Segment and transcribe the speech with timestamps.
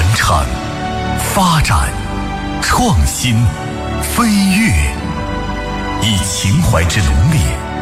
[0.00, 0.34] 传承、
[1.34, 1.90] 发展、
[2.62, 3.44] 创新、
[4.00, 4.72] 飞跃，
[6.00, 7.38] 以情怀之浓烈，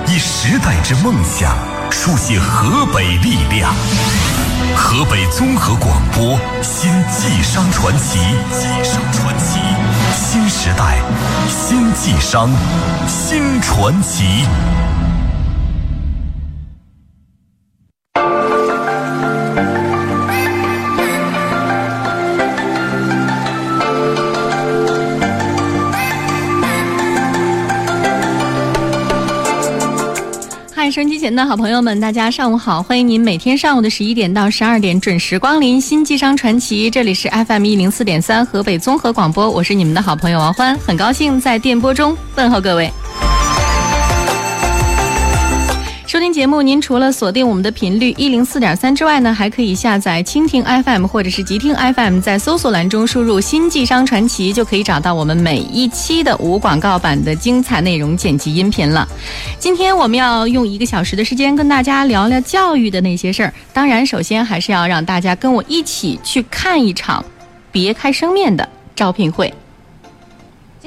[0.08, 1.56] 以时代之梦想，
[1.92, 3.72] 书写河北力量。
[4.74, 8.18] 河北综合广播新晋商传奇，
[8.50, 9.60] 晋商传奇，
[10.12, 10.98] 新时代，
[11.48, 12.50] 新晋商，
[13.06, 14.44] 新传奇。
[30.90, 32.82] 收音机前的好朋友们，大家上午好！
[32.82, 42.90] 欢迎您每天上午的十一点到十二点准时光临《新纪商传奇》，这里是 FM 一零四点三河北综合广播，我是你们的好朋友王欢，很高兴在电波中问候各位。
[46.28, 59.08] 听节目，您除了锁定我们的频率一零四点三之外呢，还可以下载蜻蜓 FM 或者是极听 FM，在搜索栏中输入“新纪商传奇”，就可以找到我们每一期的无广告版的精彩内容剪辑音频了。
[59.58, 63.54] 今天我们要用一个小时的时间跟大家聊聊教育的那些事儿。
[63.72, 67.24] 当然，首先还是要让大家跟我一起去看一场
[67.72, 69.50] 别开生面的招聘会。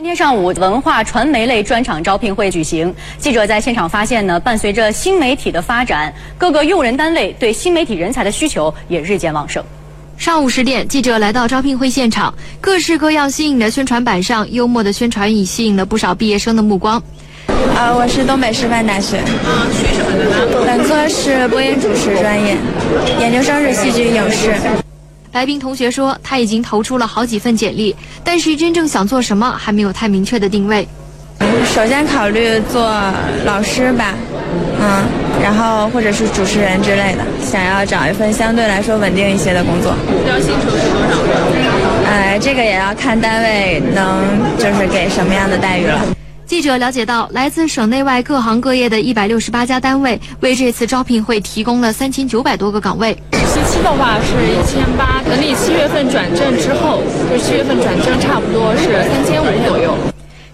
[0.02, 2.92] 今天上午，文化传媒类专场招聘会举行。
[3.20, 9.64] 记者在现场发现呢，伴随着新媒体的发展，各个用人单位对新媒体人才的需求也日渐旺盛。
[10.18, 16.98] 上午十点，记者来到招聘会现场，各式各样新颖的宣传板上，幽默的宣传语吸引了不少毕业生的目光。
[17.76, 20.66] 啊，我是东北师范大学，啊，学什么的呢？
[20.66, 22.58] 本科是播音主持专业，
[23.20, 24.56] 研究生是戏剧影视。
[25.32, 30.86] 白冰同学说，他已经投出了好几份简历，但是真正想做什么还没有太明确的定位。
[31.74, 32.82] 首先考虑做
[33.46, 34.14] 老师吧，
[34.80, 35.04] 嗯，
[35.42, 39.96] 然后或者是主持人之类的，想要找一份相对来说稳定一些的工作。
[40.28, 42.12] 要薪酬是多少？
[42.12, 44.22] 哎，这个也要看单位能
[44.58, 46.02] 就是给什么样的待遇了。
[46.46, 53.18] 记者了解到，来自省内外各行各业的一百六十八家单位为这次招聘会提供了三千九百多个岗位。
[53.52, 59.94] 实习期的话是一千八，等你七月份转正之后，就七月份转正差不多是三千五左右。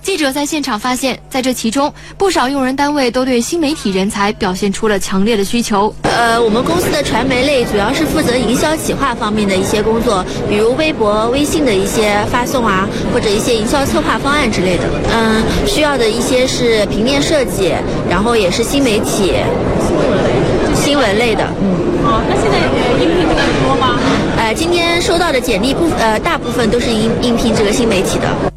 [0.01, 5.93] 记者在现场发现，在这其中，不少用人单位都对新媒体人才表现出了强烈的需求。
[6.03, 14.83] 呃，我们公司的传媒类主要是负责营销企划方面的一些工作，比如微博、微信的一些发送啊，或者一些营销策划方案之类的。
[15.13, 17.73] 嗯，需要的一些是平面设计，
[18.09, 19.33] 然后也是新媒体、
[20.97, 21.43] 新闻类的。
[21.61, 22.57] 嗯，好，那现在
[22.99, 23.99] 应聘的多吗？
[24.35, 28.56] 呃，今天收到的简历部呃大部分都是应应聘这个新媒体的。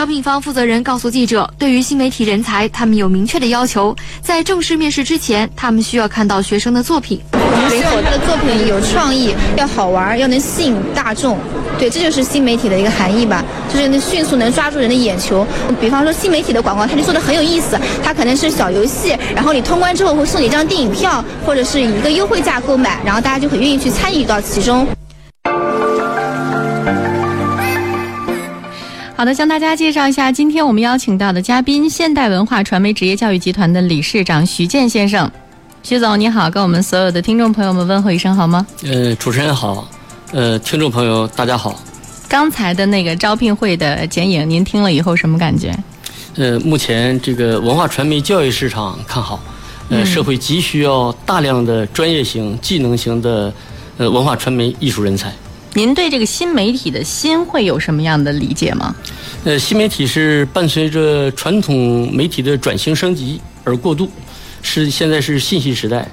[0.00, 3.94] 招聘方负责人告诉记者，对于新媒体人才，他们有明确的要求。
[4.22, 7.20] 在正式面试之前，他们需要看到学生的作品。
[7.34, 11.36] 我们希望他的作品有创意，要好玩，要能吸引大众。
[11.78, 15.46] 对，这就是新媒体的一个含义吧，就是能迅速能抓住人的眼球。
[15.78, 17.78] 比方说新媒体的广告，它就做的很有意思。
[18.02, 24.86] 它可能是小游戏，然后你通关之后会送你一张电影票，或者是以一个优惠价购买，然后大家就很愿意去参与到其中。
[29.20, 35.30] 好的，向大家介绍一下，今天我们邀请到的嘉宾，现代文化传媒职业教育集团的理事长徐建先生。
[35.82, 38.66] 徐总，你好，跟我们所有的听众朋友们问候一声好吗？
[38.82, 39.86] 呃，主持人好，
[40.32, 41.78] 呃，听众朋友大家好。
[42.30, 45.78] 刚才的那个招聘会的剪影，您听了以后什么感觉？
[46.36, 49.38] 呃，目前这个文化传媒教育市场看好，
[49.90, 53.52] 呃，社会急需要大量的专业型、技能型的
[53.98, 55.30] 呃文化传媒艺术人才。
[55.74, 58.94] 您对这个新媒体的新会有什么样的理解吗？
[59.44, 64.10] 呃，新媒体是伴随着传统媒体的转型升级而过渡，
[64.62, 66.06] 是现在是信息时代，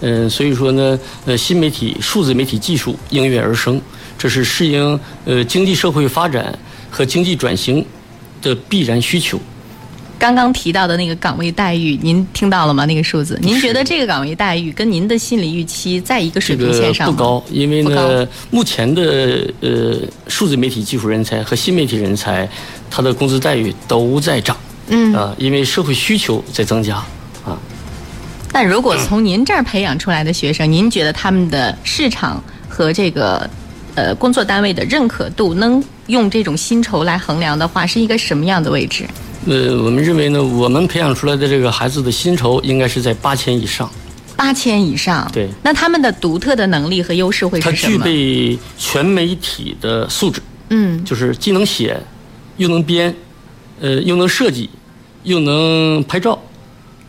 [0.00, 3.80] 嗯，所以说呢，呃，新媒体、数字媒体技术应运而生，
[4.16, 6.58] 这是适应呃经济社会发展
[6.90, 7.84] 和经济转型
[8.40, 9.38] 的必然需求。
[10.22, 12.86] 刚刚提到的那个岗位待遇，您听到了吗？
[12.86, 17.12] 那个数字，您觉得这个岗位待遇跟您的心理预期在一个水平线上吗？
[17.12, 19.98] 不高，因为呢，目前的呃
[20.28, 22.48] 数字媒体技术人才和新媒体人才，
[22.88, 24.56] 他的工资待遇都在涨。
[24.86, 26.94] 嗯啊，因为社会需求在增加
[27.44, 27.58] 啊。
[28.52, 33.50] 但如果从您这儿培养出来的学生，您觉得他们的市场和这个
[33.96, 39.04] 呃工作单位的认可度，能用这种薪酬来衡量的话，是一个什么样的位置？
[39.46, 43.90] 呃，我们认为呢，我们培养出来的这个孩子的薪酬应该是在八千以上。
[44.36, 45.48] 八千以上，对。
[45.62, 47.98] 那他们的独特的能力和优势会是什么？
[47.98, 50.40] 他具备全媒体的素质，
[50.70, 52.00] 嗯，就是既能写，
[52.56, 53.14] 又能编，
[53.80, 54.70] 呃，又能设计，
[55.24, 56.40] 又能拍照，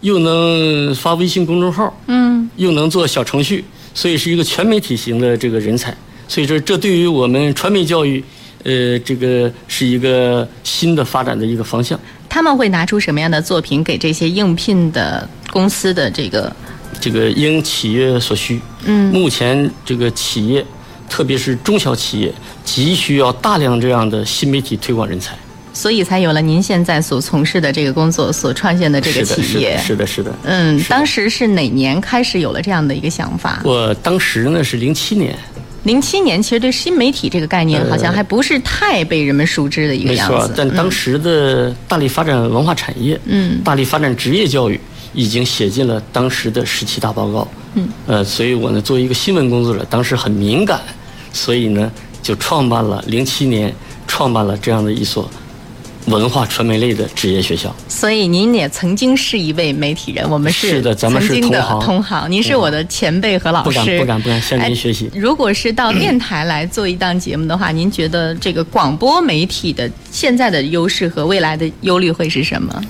[0.02, 3.64] 又能发微信公众号，嗯，又能做小程序，
[3.94, 5.96] 所以是一个全媒体型的这个人才。
[6.28, 8.24] 所以说，这对于我们传媒教育，
[8.64, 12.00] 呃，这个是一个新的发展的一个方向。
[12.34, 16.52] 他们会拿出什么样的作品给这些应聘的公司的这个？
[17.00, 18.60] 这个因企业所需。
[18.86, 19.14] 嗯。
[19.14, 20.66] 目前这个企业，
[21.08, 22.34] 特别是中小企业，
[22.66, 25.36] 急需要大量这样的新媒体推广人才。
[25.74, 29.78] 所以才有了您现在所从事的这个工作，所创建的这个企业。
[29.78, 30.36] 是的，是的，是的。
[30.46, 33.62] 嗯，当时是哪年开始有了这样的一个想法？
[33.64, 35.38] 我当时呢是零七年。
[35.84, 40.34] 零七年，其实对新媒体这个概念好像还不是太被人们熟知的一个样子。
[40.34, 44.80] 没错，但当时的大力发展文化产业，嗯，大力发展职业教育，
[45.14, 47.48] 已经写进了当时的十七大报告。
[47.76, 50.80] 嗯，呃，所以我呢作为一个新闻工作者，当时很敏感，
[51.34, 51.92] 所以呢
[52.22, 53.74] 就创办了零七年
[54.08, 55.30] 创办了这样的一所。
[56.08, 61.80] 文化传媒类的职业学校，所以您也曾经是一位媒体人，我们是的，咱们是同行。
[61.80, 65.10] 同行，您是我的前辈和老师，不敢不敢不敢向您学习。
[65.16, 72.84] 如果是到电台来做一档节目的话，您觉得这个广播媒体的现在的优势和未来的忧虑会是什么？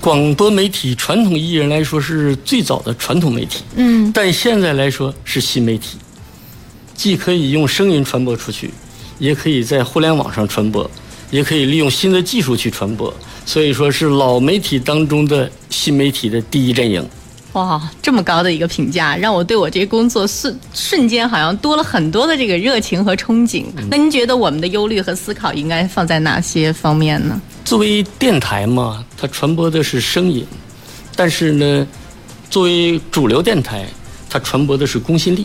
[0.00, 5.96] 广播媒体传统意义上来说是最早的传统媒体，嗯，但现在来说是新媒体，
[6.94, 8.70] 既可以用声音传播出去，
[9.18, 10.88] 也可以在互联网上传播。
[11.34, 13.12] 也可以利用新的技术去传播，
[13.44, 17.04] 所以说是老媒体当中的新媒体的第一阵营。
[17.54, 23.64] 哇，这么高的一个评价，让我对我这个工作瞬瞬间好像多了很多的这个热情和憧憬。
[23.90, 27.40] 那您觉得我们的忧虑和思考应该放在哪些方面呢？
[27.64, 30.46] 作为电台嘛，它传播的是声音，
[31.16, 31.84] 但是呢，
[32.48, 33.84] 作为主流电台，
[34.30, 35.44] 它传播的是公信力。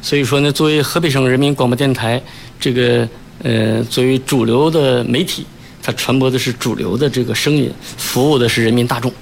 [0.00, 2.22] 所以说呢，作为河北省人民广播电台
[2.60, 3.08] 这个。
[3.42, 5.46] 呃，作为主流的媒体，
[5.82, 9.12] 它传播的是主流的这个声音，服务的是人民大众。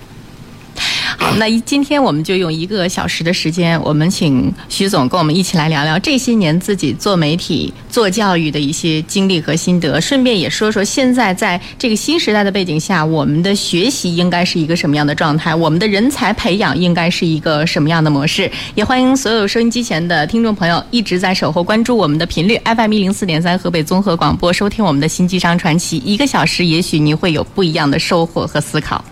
[1.39, 18.51] 那今天我们就用一个小时的时间，我们请徐总跟我们一起来聊聊这些年自己做媒体、做教育的一些经历和心得，顺便也说说现在在这个新时代的背景下，我们的学习应该是一个什么样的状态，我们的人才培养应该是一个什么样的模式。
[18.75, 29.05] 也欢迎所有收音机前的听众朋友一直在守候关注我们的频率 FM 一零四点三河北综合广播，收听我们的新机商传奇，一个小时，也许你会有不一样的收获和思考。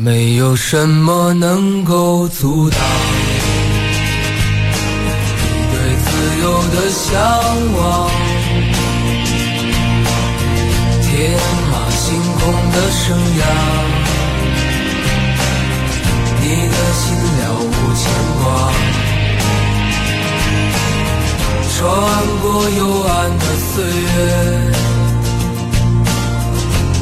[0.00, 2.82] 没有什么能够阻挡你
[5.72, 6.08] 对自
[6.40, 7.20] 由的向
[7.76, 8.08] 往，
[11.02, 11.36] 天
[11.72, 13.42] 马行空的生涯，
[16.42, 17.02] 你的心
[17.40, 17.98] 了无牵
[18.38, 18.40] 挂，
[21.74, 21.76] 穿
[22.40, 23.44] 过幽暗的
[23.74, 24.14] 岁月，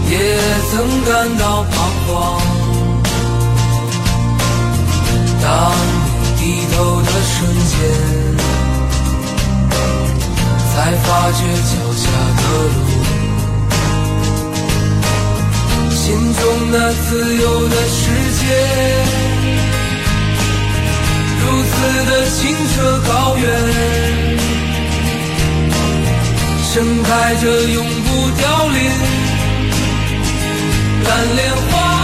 [0.09, 0.17] 也
[0.71, 0.73] 曾
[1.05, 1.75] 感到彷
[2.09, 2.56] 徨。
[5.47, 6.43] 当你低
[6.75, 7.35] 头的瞬
[7.71, 7.75] 间，
[10.75, 11.41] 才发觉
[11.71, 12.05] 脚下
[12.37, 12.43] 的
[12.75, 12.79] 路，
[15.95, 16.03] 心
[16.35, 17.07] 中那自
[17.37, 17.97] 由的世
[18.41, 18.43] 界，
[21.41, 21.75] 如此
[22.11, 22.37] 的清
[22.75, 22.77] 澈
[23.07, 23.45] 高远，
[26.75, 28.79] 盛开着永不凋零
[31.05, 31.41] 蓝莲
[31.71, 31.96] 花。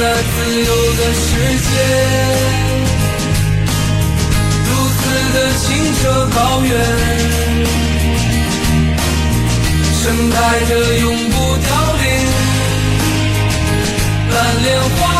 [0.00, 1.28] 在自由的世
[1.60, 1.70] 界
[4.64, 5.00] 如此
[5.34, 6.00] 的清澈
[6.34, 6.72] 高远
[9.92, 11.68] 盛开着永不凋
[12.00, 12.04] 零
[14.32, 15.19] 蓝莲花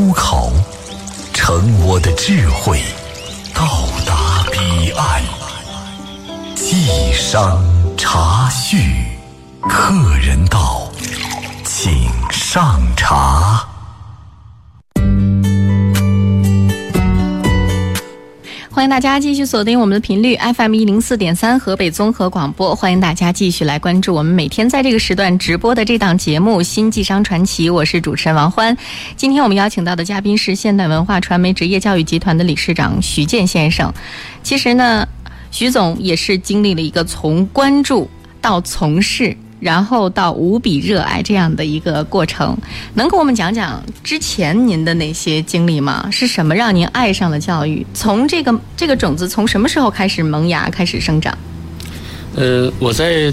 [0.00, 0.50] 出口，
[1.34, 2.80] 乘我的智慧
[3.52, 5.22] 到达彼岸。
[6.56, 7.62] 寄商
[7.98, 8.78] 茶叙，
[9.60, 10.90] 客人到，
[11.66, 12.80] 请上
[18.90, 28.76] 大家继续锁定我们的频率 FM 一零四点三河北综合广播，欢迎大家继续来关注我们每天在这个时段直播的这档节目《新纪商传奇》，我是主持人王欢。
[29.16, 33.94] 今天我们邀请到的嘉宾是现代文化传媒职业教育集团的理事长徐健先生。
[34.42, 35.06] 其实呢，
[35.52, 39.36] 徐总也是经历了一个从关注到从事。
[39.60, 42.56] 然后到无比热爱这样的一个过程，
[42.94, 46.08] 能给我们讲讲之前您的那些经历吗？
[46.10, 47.86] 是什么让您爱上了教育？
[47.94, 51.36] 从这个这个种子从什么时候开始萌芽、开始生长？
[52.34, 53.32] 呃，我在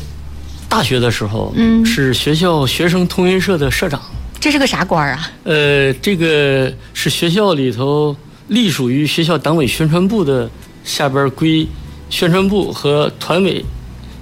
[0.67, 4.01] 大学的时候，嗯是学校学生通讯社的社长。
[4.39, 5.31] 这是个啥官儿啊？
[5.45, 8.15] 呃，这个是学校里头
[8.49, 10.49] 隶属于学校党委宣传部的
[10.83, 11.67] 下边归
[12.09, 13.63] 宣传部和团委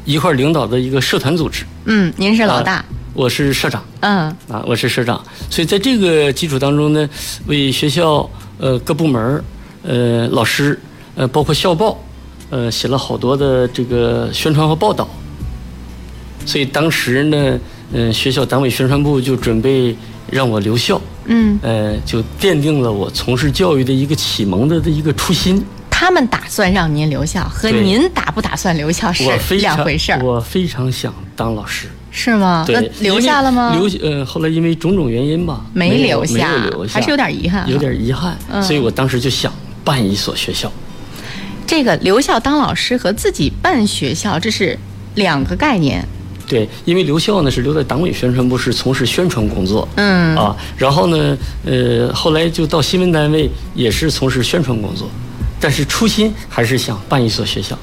[0.05, 1.65] 一块儿领导的一个社团组织。
[1.85, 2.75] 嗯，您是老大。
[2.75, 7.09] 啊我是社长嗯啊，我是社长，所以在这个基础当中呢，
[7.45, 9.43] 为学校呃各部门儿
[9.83, 10.77] 呃老师
[11.15, 11.97] 呃包括校报
[12.49, 15.07] 呃写了好多的这个宣传和报道。
[16.45, 17.57] 所以当时呢，
[17.93, 19.95] 嗯、学校党委宣传部就准备
[20.29, 25.63] 让我留校，嗯，呃，就奠定了我从事教育的一个启蒙的的一个初心。
[25.97, 29.23] 他们打算让您留校，和您打不打算留校是
[29.55, 31.87] 两回事儿，我非常想当老师。
[32.11, 32.65] 是吗？
[32.67, 33.73] 对那，留下了吗？
[33.73, 38.37] 留呃，后来因为种种原因吧，没留下没有留下，还是有点遗憾有点遗憾。
[38.51, 39.49] 嗯所以我当时就想
[39.85, 40.69] 办一所学校。
[41.65, 44.77] 这个留校当老师和自己办学校，这是
[45.15, 46.05] 两个概念。
[46.45, 49.87] 对，因为留校呢是留在党委宣传部，是从事宣传工作。
[49.95, 55.09] 嗯啊，然后呢，呃，后来就到新闻单位，也是从事宣传工作，
[55.65, 57.75] 但是初心还是想办一所学校。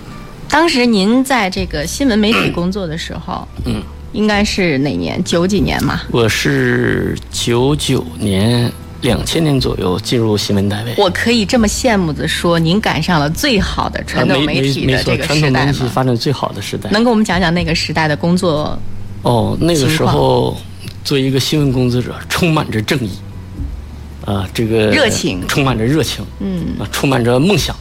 [0.49, 5.21] 当时您在这个新闻媒体工作的时候，嗯，应该是哪年？
[5.25, 6.01] 九几年嘛。
[6.12, 8.71] 我是九九年、
[9.01, 10.95] 两千年左右进入新闻单位。
[10.97, 15.85] 我可以这么羡慕的说，您赶上了最好的传统媒体没没错的这个传统媒体？
[15.89, 16.89] 发展最好的时代。
[16.91, 18.79] 能给我们讲讲那个时代的工作？
[19.23, 20.57] 哦，那个时候
[21.03, 23.11] 作为一个新闻工作者，充满着正义，
[24.25, 25.47] 啊，这个热情。
[25.49, 26.64] 充满着热情，嗯。
[26.79, 27.75] 啊，充满着梦想，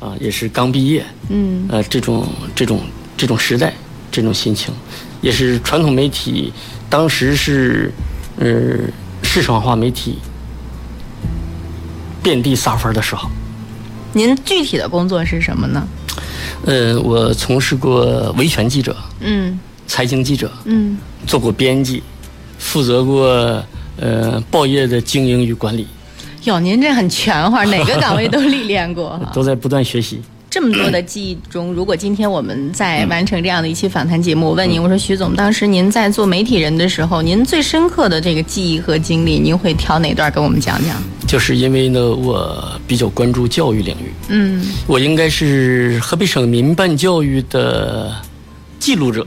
[0.00, 1.66] 啊，也是刚毕业，嗯。
[1.68, 2.80] 呃，这种这种
[3.16, 3.72] 这种时代，
[4.10, 4.72] 这种心情，
[5.20, 6.52] 也是传统媒体
[6.90, 7.92] 当时是，
[8.38, 8.78] 呃，
[9.22, 10.18] 市场化媒体
[12.22, 13.28] 遍地撒欢的时候。
[14.12, 15.86] 您具体的工作是什么呢？
[16.64, 19.58] 呃，我从事过维权记者、嗯。
[19.86, 22.02] 财经记者，嗯，做过编辑，
[22.58, 23.64] 负责过
[24.00, 25.86] 呃报业的经营与管理，
[26.44, 29.20] 哟，您这很全乎，哪个岗位都历练过。
[29.34, 30.20] 都在不断学习。
[30.50, 40.96] 这么多的记忆中，如果今天我们在完成这样的一期访谈节目，我问您，我说徐总，当时您在做媒体人的时候，您最深刻的这个记忆和经历，您会挑哪段跟我们讲讲？
[41.26, 48.10] 就是因为呢，我比较关注教育领域，嗯我应该是河北省民办教育的
[48.78, 49.26] 记录者，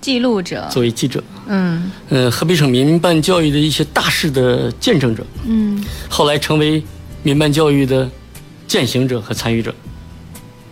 [0.00, 1.90] 记录者，作为记者，嗯。
[2.08, 6.82] 呃、河北省民办教育的一些大事的见证者，嗯，后来成为
[7.22, 8.08] 民办教育的
[8.66, 9.74] 践行者和参与者。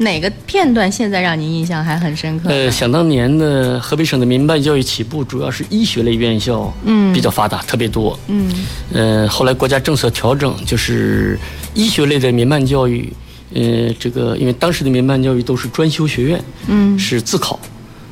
[0.00, 2.48] 哪个片段现在让您印象还很深刻？
[2.48, 7.12] 呃，想当年的，河北省的民办教育起步主要是医学类院校，嗯。
[7.12, 8.16] 比较发达，特别多。
[8.28, 8.48] 嗯。
[8.92, 11.36] 呃，后来国家政策调整，就是
[11.74, 13.12] 医学类的民办教育，
[13.52, 16.96] 呃，这个因为当时的民办教育都是专修学院，嗯。
[16.96, 17.58] 是自考，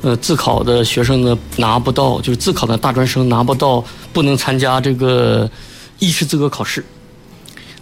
[0.01, 5.49] 呃，自考的学生呢拿不到，就是自考的大专生拿不到，不能参加这个
[5.99, 6.85] 医师资格考试，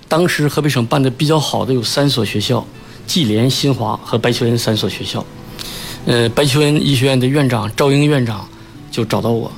[0.08, 2.66] 当时河北省办的比较好的有三所学校：
[3.06, 5.26] 济联、新华和白求恩三所学校。
[6.06, 8.48] 呃，白求恩医学院的院长赵英院长
[8.90, 9.52] 就找到我，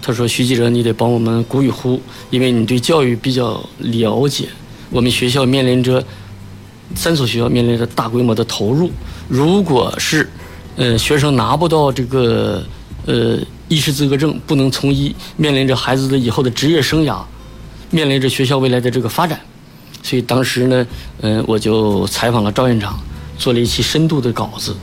[0.00, 4.48] 他说：“徐记者，你得帮我们鼓与呼，因为你对教育比较了解。
[4.90, 6.04] 我们学校面临着
[6.94, 8.90] 三所学校面临着大规模的投入，
[9.26, 10.30] 如果是
[10.76, 12.62] 呃学生拿不到这个
[13.06, 17.18] 呃医师资格证，不能从医，面临着孩子的以后的职业生涯，
[17.90, 19.40] 面临着学校未来的这个发展。
[20.02, 20.86] 所以当时呢，
[21.22, 22.98] 嗯、我就采访了赵院长，
[23.36, 24.76] 做了一期深度的稿子。”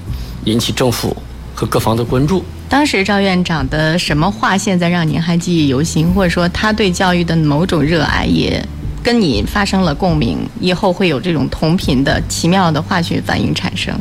[0.46, 1.16] 引起政府
[1.56, 2.44] 和各方的关注。
[2.68, 8.62] 当时赵院长的什么话现在让您还记忆犹新，或者说他对教育的某种热爱也
[9.02, 13.98] 跟你发生了共鸣，以后会有这种同频的奇妙的化学反应产生。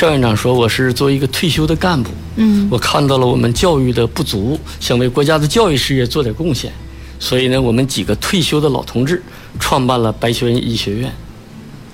[0.00, 6.72] 赵院长说：“我是作为一个退休的干部，嗯，我看到了我们教育的不足，想为国家的教育事业做点贡献，
[7.18, 9.22] 所以呢，我们几个退休的老同志
[9.58, 11.12] 创办了白求恩医学院，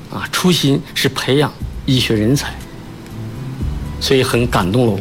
[0.09, 1.53] 啊，初心是培养
[1.85, 2.55] 医学人才。”
[3.99, 5.01] 所以很感动了我。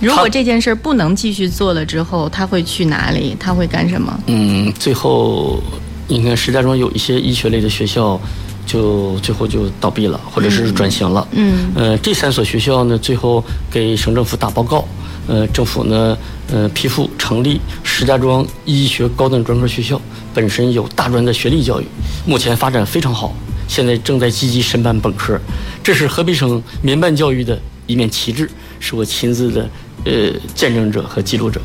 [0.00, 3.36] 如果这件事不能继续做了之后，他会去哪里？
[3.38, 4.20] 他会干什么？
[4.26, 5.62] 嗯，最后，
[6.08, 8.20] 应该石家庄有一些医学类的学校，
[8.66, 11.26] 就最后就倒闭了，或者是转型了。
[11.32, 11.72] 嗯。
[11.74, 14.86] 呃，这三所学校呢，最后给省政府打报告，
[15.26, 16.16] 呃，政府呢，
[16.52, 20.00] 呃，批复成立石家庄医学高等专科学校，
[20.32, 21.86] 本身有大专的学历教育，
[22.26, 23.34] 目前发展非常好，
[23.68, 25.38] 现在正在积极申办本科。
[25.82, 27.58] 这是河北省民办教育的。
[27.86, 28.48] 一面旗帜，
[28.80, 29.68] 是我亲自的
[30.06, 31.60] 呃见证者和记录者。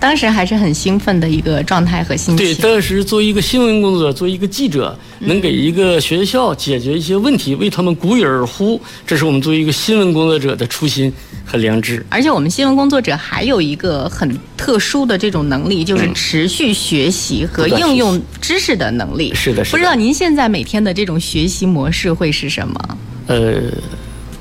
[0.00, 2.36] 当时还是很兴奋的一个状态和心情。
[2.36, 11.12] 对，当时作为一个新闻工作者，作为一个记者，能给一个学校解决一些问题，为他们鼓与而呼，这是我们作为一个新闻工作者的初心
[11.44, 12.04] 和良知。
[12.08, 19.34] 而且我们新闻工作者还有一个很特殊的这种能力，就是持续学习和应用知识的能力。
[19.34, 19.76] 是的，是的。
[19.76, 22.98] 不知道您现在每天的这种学习模式会是什么？
[23.26, 23.62] 呃，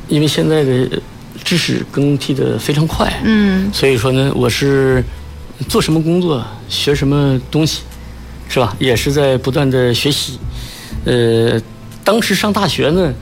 [0.08, 0.88] 因为现在的。
[1.44, 5.02] 知识更替的非常快，嗯，所以说呢，我是
[5.68, 7.82] 做什么工作，学什么东西，
[8.48, 8.76] 是吧？
[8.80, 10.38] 也是在不断的学习。
[11.06, 11.62] 呃，
[12.04, 13.14] 当时上大学呢，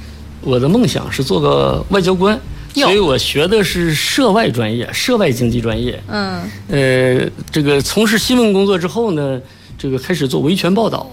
[0.41, 2.39] 我的梦想是做个外交官，
[2.73, 6.01] 所以我学的是涉外专业，涉外经济专业。
[6.07, 9.39] 嗯，呃，这个从事新闻工作之后呢，
[9.77, 11.09] 这个开始做维权报道，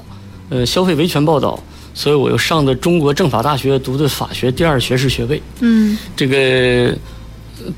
[0.51, 1.59] 呃，消费维权报道。
[1.95, 5.43] 所以我又上的中国政法大学读的法学第二学士学位。
[5.61, 6.97] 嗯，这个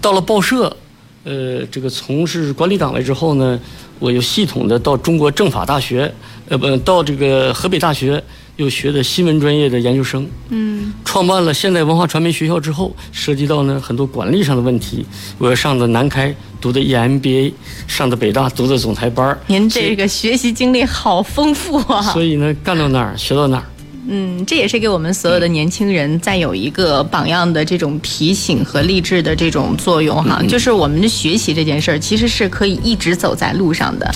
[0.00, 0.76] 到了报社，
[1.24, 3.58] 呃，这个从事管理岗位之后呢，
[3.98, 6.12] 我又系统的到中国政法大学，
[6.48, 8.22] 呃，不到这个河北大学
[8.56, 10.28] 又学的新闻专业的研究生。
[10.50, 15.04] 嗯，创办了现代文化传媒学校之后，涉及到呢很多管理上的问题，
[15.38, 17.52] 我又上的南开读的 EMBA，
[17.88, 19.36] 上的北大读的总裁班。
[19.46, 22.02] 您这个学习经历好丰富啊！
[22.12, 23.64] 所以呢，干到哪儿学到哪儿。
[24.08, 30.42] 嗯，这也是给我们所有的年轻人再有一个榜样的这种提醒和励志的这种作用哈。
[30.48, 34.10] 就是我们的学习这件事儿，其实是可以一直走在路上的。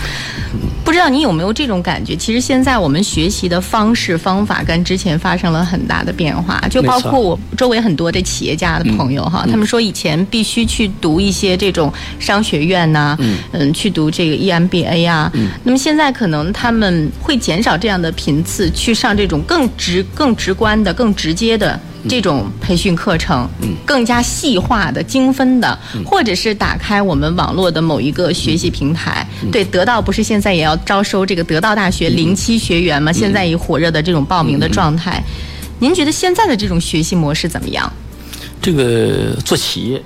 [0.85, 2.17] 不知道你有没有这种感觉？
[2.17, 13.15] 其实现在我们学习的方式方法跟之前发生了很大的变化，就包括我周围很多的企业家的朋友哈，他们说以前必须去读一些这种商学院呐，
[13.53, 15.31] 嗯，去读这个 EMBA 啊。
[15.63, 23.49] 那么现在可能他们会减少这样的频次，去上这种更直、更直观的、更直接的这种培训课程，
[23.87, 29.27] 更加细化的、精分的，或者是打开我们网络的某一个学习平台。
[29.51, 33.13] 对，得到不是现在也要招收这个得到大学零期学员吗？
[33.13, 35.23] 现在以火热的这种报名的状态，
[35.79, 37.91] 您觉得现在的这种学习模式怎么样？
[38.61, 40.03] 这个做企业，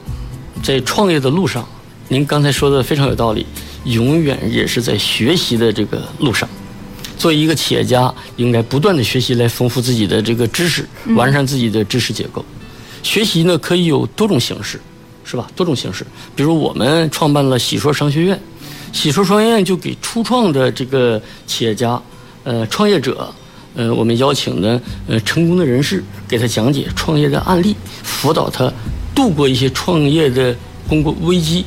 [0.63, 1.67] 在创业的路上，
[2.09, 3.47] 您刚才说的非常有道理，
[3.85, 6.47] 永远也是在学习的这个路上。
[7.17, 12.45] 作为一个企业家，应该不断的学习来丰富自己的这个知识，完善自己的知识结构。
[13.03, 14.81] 学习呢可以有多种形式，
[15.25, 15.49] 是吧？
[15.57, 18.41] 多种形式，比如我们创办了喜说商学院，
[18.93, 22.01] 喜说商学院就给初创的这个企业家、
[22.45, 23.33] 呃创业者，
[23.75, 28.73] 呃我们邀请的呃成功的人士，给他讲解创业的案例，辅导他
[29.15, 30.55] 度过一些创业的
[30.89, 31.65] 公关危机，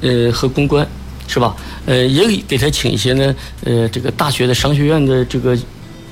[0.00, 0.86] 呃和公关。
[1.26, 1.56] 是吧？
[1.86, 3.34] 呃，也给他请一些呢，
[3.64, 5.56] 呃，这个大学的商学院的这个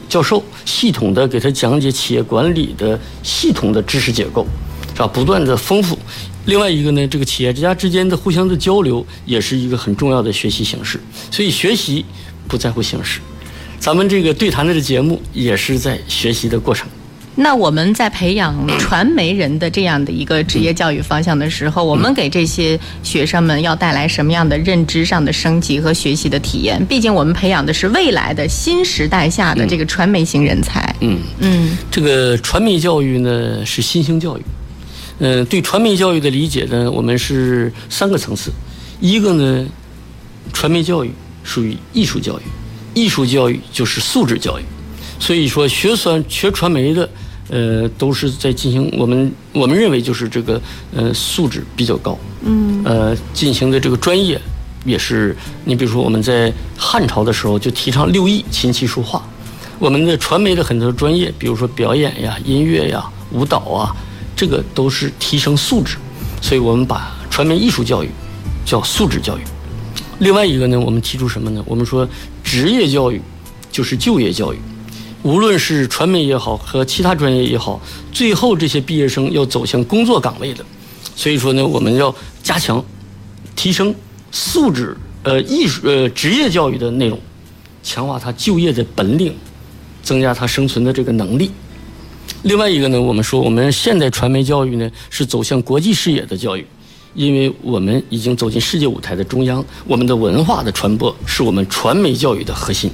[0.08, 4.46] 教授，系统的给他讲解企业管理的系统的知识结构，
[4.94, 5.06] 是吧？
[5.06, 5.98] 不断的丰富。
[6.46, 11.00] 另外一个呢，这个企业家之间的互相的交流，也是一个很重要的学习形式。
[11.30, 12.04] 所以学习
[12.48, 13.20] 不在乎形式，
[13.78, 16.88] 咱们这个对谈的节目也是在学习的过程。
[17.34, 26.84] 那我们在培养传媒人的这样的一个职业教育方向的时候，我们给这些学生们要带来什么样的认知上的升级和学习的体验？
[26.86, 30.94] 毕竟我们培养的是未来的新时代下的这个传媒型人才。
[31.00, 34.42] 嗯嗯，这个传媒教育呢是新兴教育。
[35.18, 38.50] 嗯，对传媒教育的理解呢，我们是三个层次。
[39.00, 39.66] 一个呢，
[40.52, 41.10] 传媒教育
[41.42, 42.42] 属于艺术教育，
[42.92, 44.62] 艺术教育就是素质教育。
[45.18, 47.08] 所以说，学传学传媒的，
[47.52, 50.60] 呃，都是在进行我们我们认为就是这个
[50.96, 52.18] 呃素质比较高。
[52.42, 52.82] 嗯。
[52.84, 54.40] 呃，进行的这个专业
[54.84, 55.36] 也是，
[55.66, 59.22] 你比如说我们在汉朝的时候就提倡六艺琴棋书画，
[59.78, 63.94] 我们的传媒的很多专业，比如说表演呀、音乐呀、舞蹈啊。
[64.34, 65.98] 这个都是提升素质，
[66.40, 68.08] 所以我们把传媒艺术教育
[68.64, 69.42] 叫素质教育。
[70.18, 71.62] 另外一个呢，我们提出什么呢？
[71.66, 72.08] 我们说
[72.42, 73.20] 职业教育
[73.70, 74.58] 就是就业教育，
[75.22, 77.80] 无论是传媒也好和其他专业也好，
[78.12, 80.64] 最后这些毕业生要走向工作岗位的。
[81.14, 82.84] 所以说呢，我们要加强
[83.54, 83.94] 提升
[84.32, 87.18] 素质，呃，艺术呃职业教育的内容，
[87.84, 89.32] 强化他就业的本领，
[90.02, 91.52] 增加他生存的这个能力。
[92.42, 96.66] 另外一个呢，我们说我们现代传媒教育呢是走向国际视野的教育，
[97.14, 102.90] 因为我们已经走进世界舞台的中央，我们的文化的传播是我们传媒教育的核心，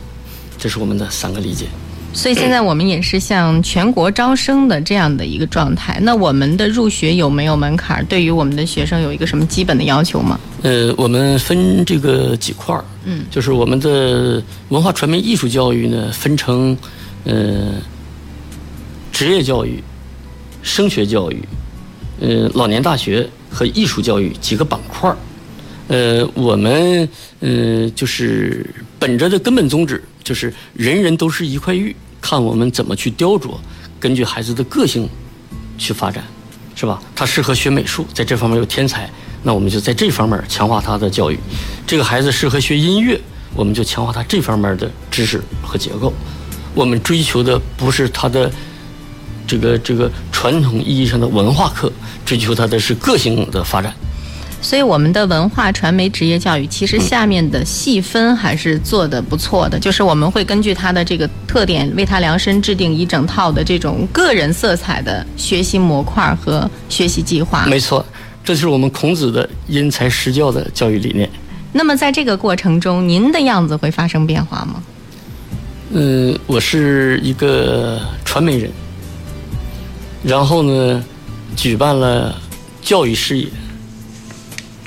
[0.58, 1.64] 这是我们的三个理解。
[2.12, 5.98] 所以现在我们也是像全国招生的这样的一个状态。
[6.02, 8.04] 那我们的入学有没有门槛？
[8.06, 10.38] 对于我们的学生有一个什么基本的要求吗？
[10.62, 16.76] 呃，我们分这个几块儿，嗯，就是我们的文化传媒艺术教育呢分成，
[17.24, 17.74] 呃。
[19.10, 19.82] 职业教育、
[20.62, 21.42] 升学教育、
[22.20, 25.16] 呃老年大学和艺术教育几个板块儿，
[25.88, 27.08] 呃，我们
[27.40, 28.64] 呃就是
[28.96, 33.56] 本着的根本宗旨，就是人人都是一块玉，看我们怎么去雕琢，
[33.98, 35.08] 根据孩子的个性
[35.78, 36.22] 去发展，
[36.74, 37.00] 是吧？
[37.16, 39.08] 他适合学美术，在这方面有天才，
[39.42, 41.36] 那我们就在这方面强化他的教育；
[41.86, 43.18] 这个孩子适合学音乐，
[43.54, 46.12] 我们就强化他这方面的知识和结构。
[46.74, 48.52] 我们追求的不是他的。
[49.50, 51.90] 这个这个传统意义上的文化课，
[52.26, 53.94] 追求他的是个性的发展。
[54.60, 59.78] 所以，我们的文化传媒职业教育其实下面的细分还是做的不错的。
[59.78, 67.66] 就是我们会根据他的这个特点，为他量身制定一整套的这种个人色彩的学习模块和学习计划。
[67.66, 68.04] 没错，
[68.44, 71.28] 这就是我们孔子的因材施教的教育理念。
[71.72, 74.82] 那么，在这个过程中，您的样子会发生变化吗？
[75.92, 78.70] 嗯，我是一个传媒人。
[80.24, 81.04] 然后呢，
[81.54, 82.34] 举办了
[82.82, 83.46] 教育事业，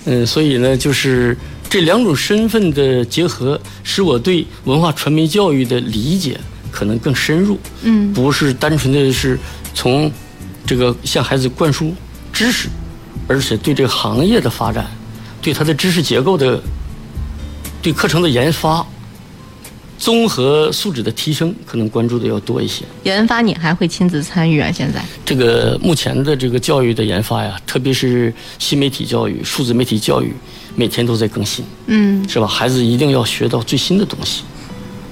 [0.05, 1.37] 嗯，所以呢，就是
[1.69, 6.39] 这两种身份的结合，使我对文化传媒教育的理解
[6.71, 7.59] 可能更深入。
[7.83, 9.37] 嗯，不是单纯的是
[9.73, 10.11] 从
[10.65, 11.93] 这个向孩子灌输
[12.33, 12.67] 知识，
[13.27, 14.89] 而且对这个行业的发展，
[15.41, 16.61] 对它的知识结构的，
[17.81, 18.85] 对课程的研发。
[20.01, 22.83] 综合素质的提升，可能关注的要多一些。
[23.03, 24.71] 研发你还会亲自参与啊？
[24.71, 30.33] 现在这个目前的这个教育的研发呀，特别是新媒体教育、数字媒体教育，
[30.75, 32.47] 每天都在更新，嗯，是吧？
[32.47, 34.41] 孩子一定要学到最新的东西。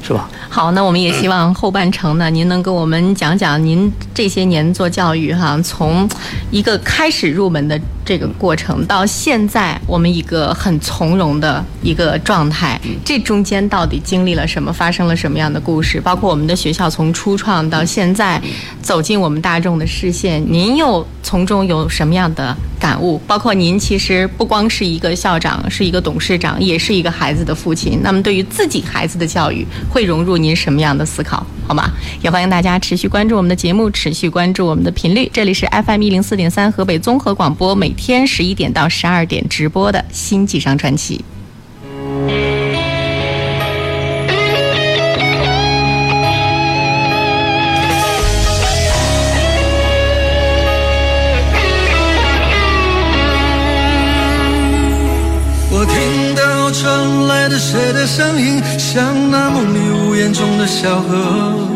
[0.02, 0.30] 是吧？
[0.49, 6.10] 好，那我们也希望后半程呢，您能跟我们讲讲您这些年做教育哈，从
[6.49, 16.01] 一个开始入门的这个过程，到现在我们一个很从容的一个状态，这中间到底经历了什么，发生了什么样的故事？
[16.01, 18.41] 包括我们的学校从初创到现在
[18.81, 23.21] 走进我们大众的视线，您又从中有什么样的感悟？
[23.27, 27.99] 包括您其实不光是一个校长，是一个董事长，也是一个孩子的父亲。
[28.01, 31.45] 那么对于自己孩子的教育，会融入您什么样的思考？
[31.67, 31.87] 好吗？
[32.23, 35.29] 也欢迎大家持续关注我们的节目，持续关注我们的频率。
[35.31, 41.17] 这里是 FM 一零四点三河北综合广播，每天十一点到十二点直播的《新纪商传奇》。
[55.71, 61.68] 我听到传来的谁的声音，像那梦里呜咽中的小河。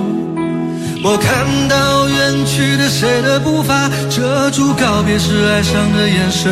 [1.05, 6.49] 我看到远去的谁的步伐，遮住告别时哀伤的眼神。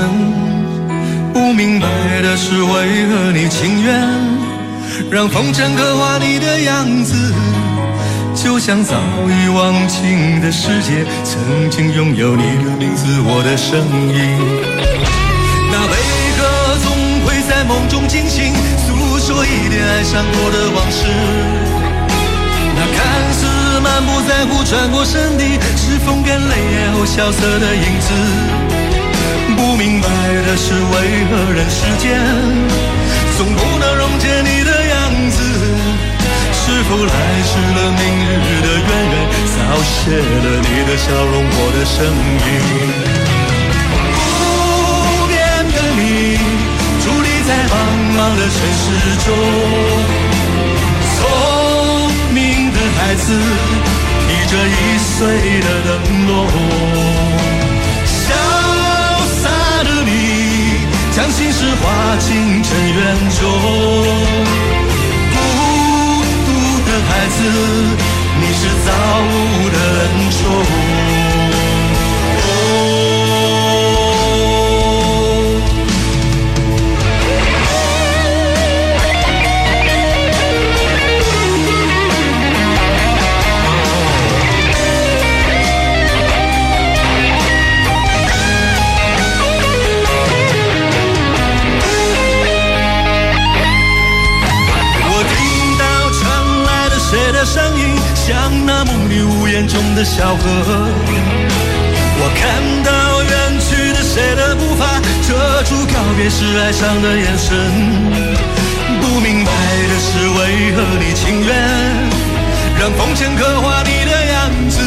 [1.33, 1.87] 不明白
[2.21, 3.95] 的是，为何你情愿
[5.09, 7.15] 让风尘刻画你的样子，
[8.35, 8.93] 就像早
[9.29, 14.19] 已忘情的世界，曾经拥有你的名字，我的声音。
[15.71, 15.95] 那悲
[16.37, 16.43] 歌
[16.83, 16.91] 总
[17.25, 18.53] 会在梦中惊醒，
[18.85, 21.07] 诉说一点爱伤过的往事。
[22.75, 22.99] 那看
[23.31, 23.47] 似
[23.83, 25.43] 满不在乎转过身的
[25.75, 28.13] 是风干泪眼后萧瑟的影子。
[29.57, 30.07] 不明白
[30.47, 32.19] 的是为何人世间
[33.37, 35.37] 总不能溶解你的样子？
[36.63, 37.11] 是否来
[37.43, 38.01] 迟了明
[38.39, 39.15] 日的渊源，
[39.51, 41.93] 早谢了你的笑容，我的声
[42.45, 42.49] 音。
[44.29, 45.33] 不变
[45.73, 45.99] 的你，
[47.01, 47.73] 伫立在茫
[48.15, 48.83] 茫的城市
[49.25, 49.27] 中。
[53.11, 55.91] 孩子提着易碎的灯
[56.27, 56.31] 笼，
[58.05, 58.09] 潇
[59.35, 59.43] 洒
[59.83, 60.09] 的你
[61.13, 62.99] 将心事化进尘缘
[63.37, 63.41] 中。
[65.33, 65.35] 孤
[66.45, 66.49] 独
[66.85, 67.37] 的孩子，
[68.39, 68.89] 你是造
[69.27, 69.29] 物
[69.69, 70.41] 的恩宠。
[99.71, 100.43] 中的小河，
[102.19, 102.43] 我看
[102.83, 107.55] 到远去的谁的步伐，遮住告别时哀伤的眼神。
[108.99, 109.51] 不明白
[109.87, 111.55] 的是，为何你情愿
[112.77, 114.81] 让风尘刻画你的样子，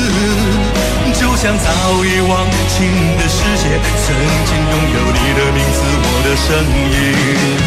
[1.18, 2.84] 就像早已忘情
[3.16, 6.46] 的世界，曾经拥有你的名字，我的声
[6.92, 7.63] 音。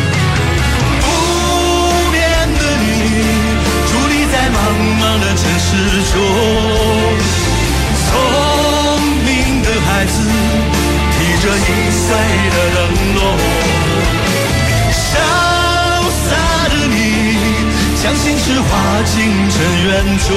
[20.17, 20.27] 中。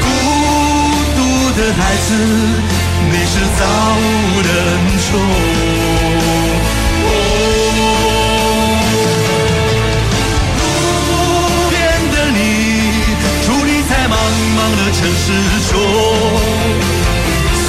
[0.00, 0.06] 孤
[1.16, 1.18] 独
[1.56, 2.08] 的孩子，
[3.10, 3.60] 你是造
[4.00, 4.72] 物的恩
[5.04, 5.08] 宠。
[7.06, 7.08] 哦，
[10.56, 10.60] 不
[11.70, 11.74] 变
[12.10, 12.14] 的
[14.92, 15.26] 城市
[15.70, 15.72] 中，
[17.66, 17.68] 聪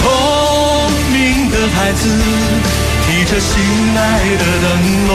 [1.11, 1.15] 明
[1.49, 2.01] 的孩子
[3.05, 3.49] 提着心
[3.95, 3.99] 爱
[4.37, 4.65] 的灯
[5.07, 5.09] 笼，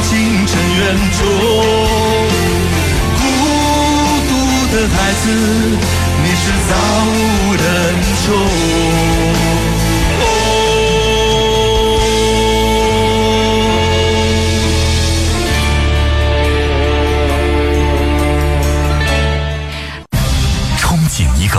[0.00, 0.80] 进尘缘
[1.18, 1.20] 中。
[3.18, 3.22] 孤
[4.28, 4.30] 独
[4.72, 5.24] 的孩子，
[6.22, 6.72] 你是造
[7.06, 7.16] 物
[7.56, 7.86] 的恩
[8.24, 8.26] 宠。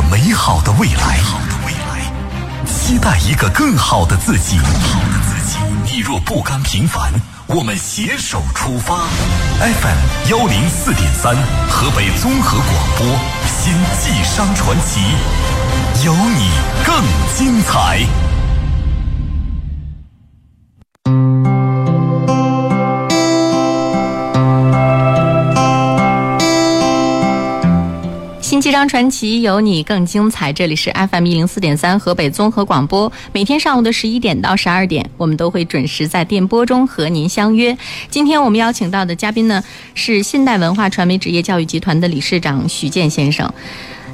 [0.09, 1.19] 美好的未来，
[2.65, 4.57] 期待一个更好的自己。
[5.85, 7.11] 你若不甘平凡，
[7.55, 9.07] 我们携手出发。
[9.59, 11.35] FM 幺零四点三，
[11.67, 13.07] 河北综合广播，
[13.47, 15.01] 新晋商传奇，
[16.05, 16.51] 有你
[16.85, 17.03] 更
[17.35, 18.28] 精彩。
[28.79, 30.53] 张传奇有你更精彩。
[30.53, 37.77] 这里是 FM 一零四点三河北综合广播，每天上午的十一点到十二点，我们都会准时在电波中和您相约。
[38.09, 39.61] 今天我们邀请到的嘉宾呢，
[39.95, 43.53] 是现代文化传媒职业教育集团的理事长许健先生。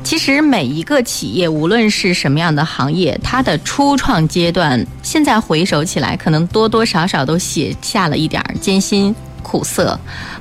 [0.03, 9.15] 其实每一个企业，无论是什么样的行业，它的初创阶段，现在回首起来，可能多多少少都写下了一点艰辛。
[9.43, 9.97] 苦涩，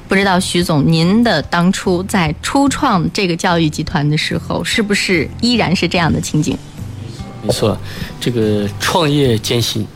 [0.06, 6.56] 不知道徐总，您的当初在初创这个教育集团的时候，是不是依然是这样的情景？
[7.42, 7.76] 没错，
[8.20, 9.86] 这个创业艰辛。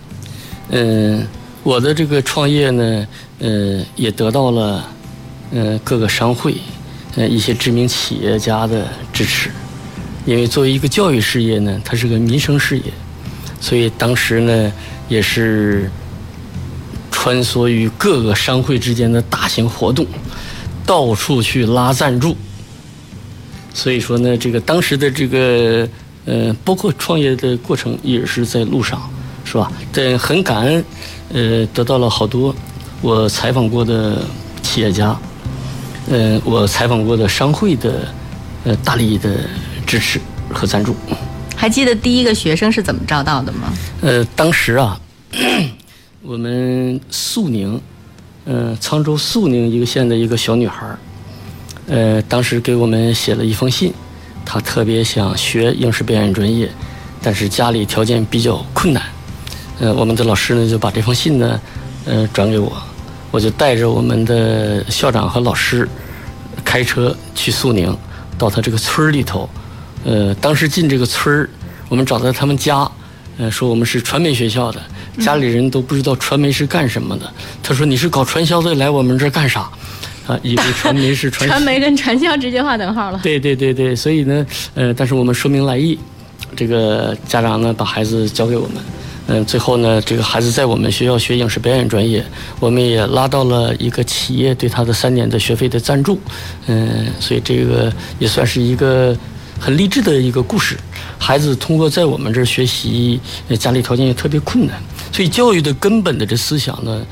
[0.71, 1.27] 嗯，
[1.62, 3.07] 我的这个创业呢，
[3.38, 4.85] 呃，也得到了
[5.53, 6.55] 呃各个商会、
[7.14, 9.51] 呃一些知名企业家的支持。
[10.25, 12.85] 因为作为一个教育事业呢，它是个民生事业，
[13.61, 14.73] 所以当时呢，
[15.09, 15.90] 也是。
[17.29, 20.07] 穿梭于各个商会之间的大型活动，
[20.87, 22.35] 到处去拉赞助。
[23.75, 25.87] 所以说呢，这个当时的这个
[26.25, 28.99] 呃，包括创业的过程也是在路上，
[29.45, 29.71] 是吧？
[29.93, 30.83] 但很感恩，
[31.35, 32.55] 呃，得到了好多
[33.03, 34.23] 我采访过的
[34.62, 35.14] 企业家，
[36.11, 38.09] 呃，我采访过的商会的
[38.64, 39.31] 呃大力的
[39.87, 40.19] 支持
[40.51, 40.97] 和赞助。
[41.55, 43.71] 还记得第一个学生是怎么招到的吗？
[44.01, 44.99] 呃，当时啊。
[46.21, 47.81] 我们肃宁，
[48.45, 50.85] 嗯，沧州肃宁一个县的一个小女孩
[51.87, 53.95] 呃，当时给我们写了一封信，
[54.45, 56.69] 她特别想学影视表演专业，
[57.23, 59.01] 但是家里条件比较困难，
[59.79, 61.61] 呃，我们的老师呢就把这封信呢，
[62.05, 62.73] 呃，转给我，
[63.31, 65.89] 我就带着我们的校长和老师
[66.65, 67.97] 开车去肃宁，
[68.37, 69.49] 到他这个村儿里头。
[70.05, 71.49] 呃，当时进这个村儿，
[71.89, 72.91] 我们找到他们家，
[73.38, 74.81] 呃，说我们是传媒学校的，
[75.20, 77.33] 家里人都不知道传媒是干什么的。
[77.62, 79.61] 他说你是搞传销的，来我们这儿干啥？
[80.27, 83.20] 啊，以为 传媒是传传媒跟传销直接划等号了。
[83.22, 85.98] 对对对对，所以呢，呃，但是我们说明来意，
[86.55, 88.77] 这个家长呢把孩子交给我们，
[89.29, 92.22] 嗯、最后呢，这个孩子在我们学校学影视表演专业，
[92.61, 96.20] 我们也拉到了一个企业对他的三年的学费的赞助，
[96.66, 99.16] 嗯、所以这个也算是一个
[99.59, 100.77] 很励志的一个故事。
[101.18, 104.81] 孩子通过在我们这儿学习，呃家里条件也特别困难，
[105.12, 107.05] 所以教育的根本的这思想呢，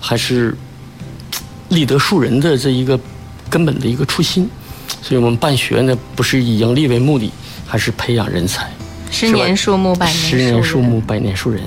[0.00, 0.56] 还是
[1.70, 2.98] 立德树人的这一个
[3.50, 4.48] 根本的一个初心。
[5.02, 7.30] 所以我们办学呢，不是以盈利为目的，
[7.66, 8.70] 还是培养人才。
[9.10, 11.62] 十年树木，百年十年树木，百年树人。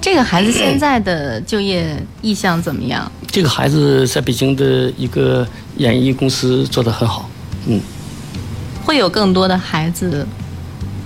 [0.00, 3.10] 这个孩子现在的就业意向怎么样？
[3.30, 5.46] 这个孩子在北京的一个
[5.76, 7.28] 演艺公司做得很好，
[7.66, 7.80] 嗯。
[8.90, 10.26] 会有更多的孩子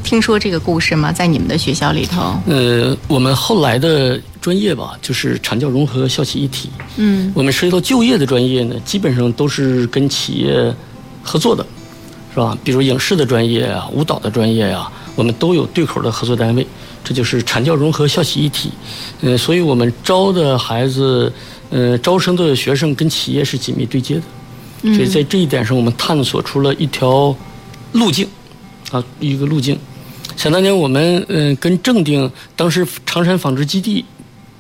[0.03, 1.13] 听说这个故事吗？
[1.13, 2.35] 在你们的学校里头？
[2.47, 6.71] 呃，我们后来的专业吧，就是产教融合、校企一体。
[6.97, 10.75] 嗯，我们涉及到就业的专业呢，基本上都是跟企业
[11.23, 11.63] 合作的，
[12.33, 12.57] 是吧？
[12.65, 16.67] 比如影视的专业啊、舞蹈的专业呀、我们都有对口的合作单位。
[17.05, 18.71] 这就是产教融合、校企一体。
[19.21, 21.31] 呃，所以我们招的孩子，
[21.69, 24.23] 呃，招生的学生跟企业是紧密对接的。
[24.95, 27.37] 所以在这一点上，我们探索出了一条
[27.95, 28.29] 路径，
[28.93, 29.77] 啊，一个路径。
[30.37, 34.05] 想当年我们嗯、呃跟正定当时长山纺织基地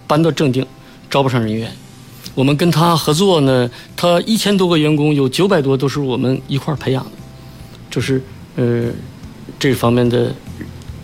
[0.07, 0.66] 搬到正定，
[1.11, 1.70] 招不上人员。
[2.35, 7.11] 我们跟他合作呢，他一千多个员工，有九百多都是我们一块儿培养的，
[7.90, 8.23] 就是
[8.57, 8.90] 呃
[9.59, 10.35] 这方面的。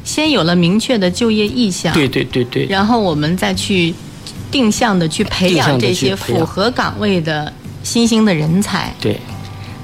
[0.03, 2.66] 先有了明确的就业意向，对对对对。
[2.66, 3.95] 然后我们再去
[4.51, 8.93] 定向的去培养这些符合岗位的新兴的人才。
[9.01, 9.21] 对，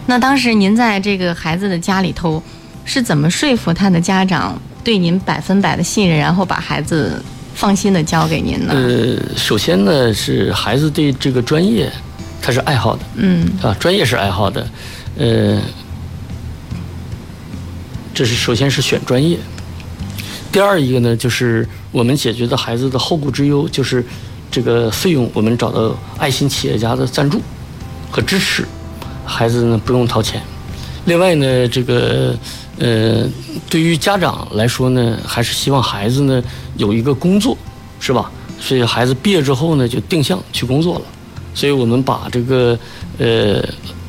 [0.07, 2.43] 那当时您在这个孩子的家里头
[2.85, 7.21] 是怎么说服他的家长对您百分百的信任，然后把孩子
[7.55, 8.73] 放心的交给您呢？
[8.73, 11.91] 呃，首先呢是孩子对这个专业
[12.41, 14.69] 他是爱好的，嗯啊，专业是爱好的，
[15.19, 15.61] 呃，
[18.15, 19.37] 这是首先是选专业。
[20.53, 24.05] 第二一个呢，就是我们解决的孩子的后顾之忧，就是
[24.51, 27.43] 这个费用，我们找到爱心企业家的赞助
[28.11, 28.65] 和支持，
[29.27, 30.41] 孩子呢不用掏钱。
[31.05, 32.35] 另外呢，这个
[32.79, 33.29] 呃，
[33.69, 36.43] 对于家长来说呢，还是希望孩子呢
[36.77, 37.57] 有一个工作，
[38.01, 38.31] 是吧？
[38.59, 41.05] 所以孩子毕业之后呢，就定向去工作了。
[41.55, 42.79] 所以我们把这个
[43.19, 43.63] 呃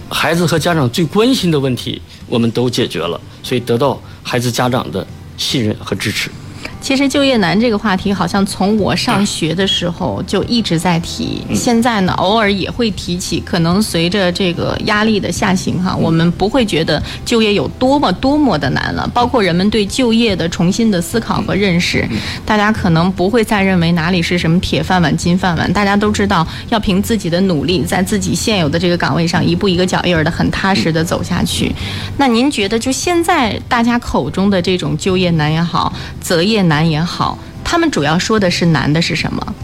[0.09, 5.05] 孩子和家长最关心的问题，我们都解决了，所以得到孩子家长的
[5.37, 6.29] 信任和支持。
[6.79, 13.41] 其实就业难这个话题，好像从我上学的时候就一直在提，现在呢偶尔也会提起。
[13.41, 19.09] 可能随着这个压力的下行哈，我们不会觉得就业有多么多么的难了。
[19.13, 22.07] 包括人们对就业的重新的思考和认识，
[22.45, 31.73] 大家可能不会再认为哪里是什么铁饭碗、金饭碗，大家都知道要凭自己的努力，在自己现有的这个岗位上一步一个脚印儿的很踏实的走下去。
[32.17, 39.55] 那您觉得，就现在大家口中的这种就业难也好，择业难也好，他们主要说的是难的是什么？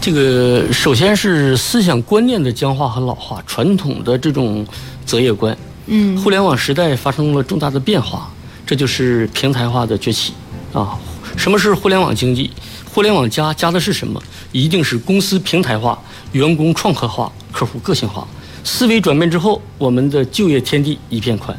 [0.00, 4.66] 这个首先是思想观念的僵化和老化，传统的这种
[5.04, 5.56] 择业观。
[5.86, 8.30] 嗯互联网时代发生了重大的变化，
[8.66, 10.32] 这就是平台化的崛起
[10.72, 10.98] 啊。
[11.36, 12.50] 什么是互联网经济？
[12.84, 14.22] 互联网加加的是什么？
[14.52, 15.98] 一定是公司平台化、
[16.32, 18.26] 员工创客化、客户个性化。
[18.64, 21.56] 思维转变之后，我们的就业天地一片宽。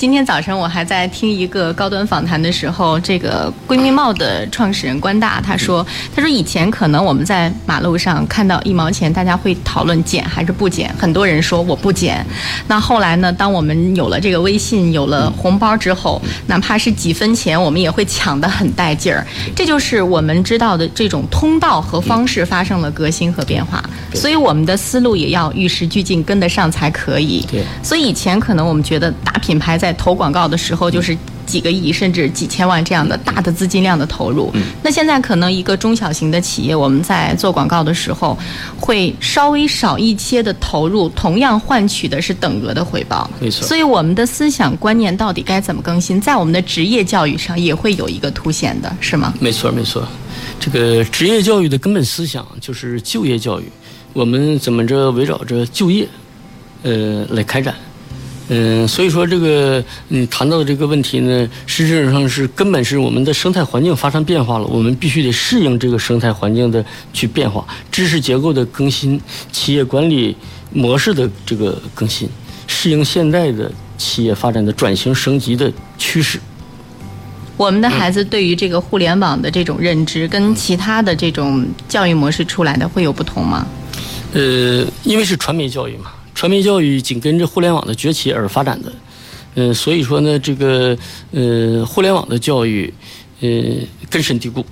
[0.00, 5.86] 今天早晨我还在听一个高端访谈的时候，这个闺蜜帽的创始人关大他说，
[6.16, 12.24] 他说以前可能我们在马路上看到一毛钱，大家会讨论减还是不减，很多人说我不减。
[12.66, 19.26] 那后来呢，当我们有了这个微信，有了红包之后，哪怕是几分钱，我们也会抢得很带劲儿。
[19.54, 23.84] 这就是我们知道的这种通道和方式发生了革新和变化，
[24.14, 27.46] 所以我们的思路也要与时俱进，跟得上才可以。
[27.50, 31.16] 对所以以前可能我们觉得大品牌在投广告的时候就是
[31.46, 38.38] 几个亿甚至几千万这样的大的资金量的投入，那现在可能一个中小型的企业，我们在做广告的时候
[38.78, 43.28] 会稍微少一些的投入，同样换取的是等额的回报。
[43.40, 49.34] 没错所以我们的思想观念到底该怎么更新，在我们的职业教育上也会有一个凸显的，是吗？
[49.40, 50.06] 没错，没错。
[50.60, 53.64] 这个职业教育的根本思想就是就业教育，
[54.12, 56.06] 我们怎么着围绕着就业，
[56.82, 57.74] 呃，来开展。
[58.52, 69.20] 嗯，所以说这个你谈到的这个问题呢，实质上是根本是我们的生态环境发生变化了，我们必须得适应这个生态环境的去变化，知识结构的更新，
[69.52, 70.36] 企业管理
[70.72, 72.28] 模式的这个更新，
[72.66, 76.40] 适应现代的企业发展的转型升级的趋势。
[77.56, 83.64] 我们的孩子对于这个互联网的这种认知，跟其他的这种教育模式出来的会有不同吗？
[84.32, 86.10] 呃，因为是传媒教育嘛。
[86.40, 88.90] 传媒教育紧跟着互联网的崛起而发展的，
[89.56, 90.96] 嗯，所以说呢，这个
[91.32, 92.90] 呃，互联网的教育，
[93.42, 93.48] 呃，
[94.08, 94.64] 根深蒂固，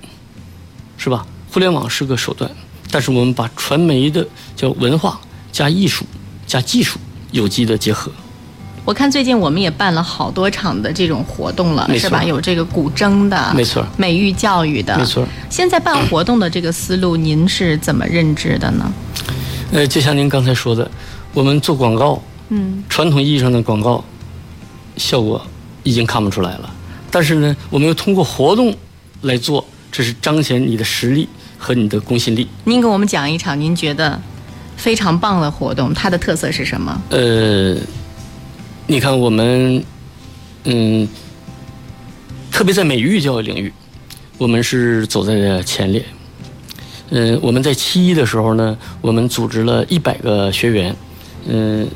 [0.97, 1.23] 是吧？
[1.51, 2.49] 互联网是个手段，
[2.89, 6.03] 但是我们把传媒的叫文化加艺术
[6.47, 6.97] 加技术
[7.29, 8.11] 有机的结合。
[8.83, 12.23] 我看最近我们也办了好多场的这种活动了，是吧？
[12.23, 15.23] 有这个古筝的，没错；美育教育的，没错。
[15.51, 18.91] 现在办活动的这个思路，您是怎么认知的呢？
[19.71, 20.89] 呃，就像您刚才说的。
[21.33, 24.03] 我们做广告，嗯，传统意义上的广告
[24.97, 25.41] 效果
[25.83, 26.73] 已经看不出来了。
[27.11, 28.75] 但是呢，我们又通过活动
[29.21, 31.27] 来做，这是彰显你的实力
[31.57, 32.47] 和你的公信力。
[32.65, 34.19] 您给我们讲一场您觉得
[34.75, 37.01] 非常棒的活动，它的特色是什么？
[37.09, 37.75] 呃，
[38.87, 39.83] 你看我们，
[40.63, 41.07] 嗯，
[42.51, 43.71] 特别在美育教育领域，
[44.37, 46.03] 我们是走在前列。
[47.11, 50.95] 嗯，我们在七一的时候呢，我们组织了一百个学员。
[51.47, 51.87] 嗯，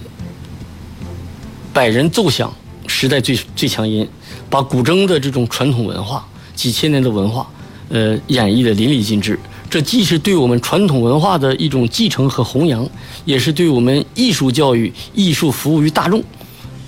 [1.74, 2.54] 百人奏响
[2.88, 4.08] 时代最最强音，
[4.50, 6.26] 把古筝的这种传统文化、
[6.56, 7.48] 几千年的文化，
[7.90, 9.40] 呃，演绎的淋漓尽致。
[9.70, 12.88] 这既是对我们传统文化的一种继承和弘扬，
[13.26, 16.24] 也是对我们艺术教育、艺术服务于大众，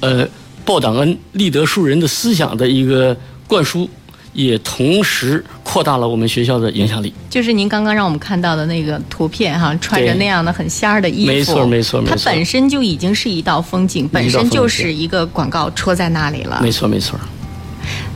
[0.02, 0.28] 呃，
[0.64, 3.16] 报党恩、立德树人的思想的一个
[3.48, 3.90] 灌输。
[4.34, 5.42] 也同时
[5.76, 7.14] 扩大了我们学校的影响力。
[7.30, 16.62] 就是您刚刚让我们看到的那个图片哈，穿着那样的很仙儿的衣服，没错没错没错，它本身就已经是一道风景，本身就是一个广告戳在那里了。
[16.62, 17.20] 没错没错。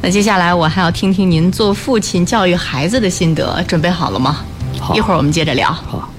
[0.01, 4.37] 那接下来我还要听听您做父亲教育孩子的心得，准备好了吗？
[4.79, 5.69] 好，一会儿我们接着聊。
[5.69, 6.09] 好。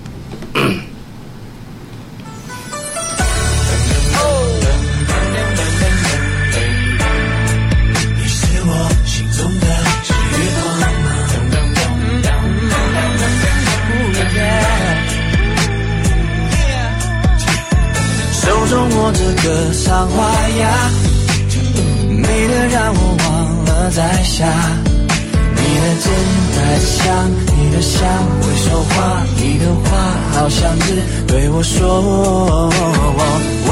[32.01, 32.71] 我。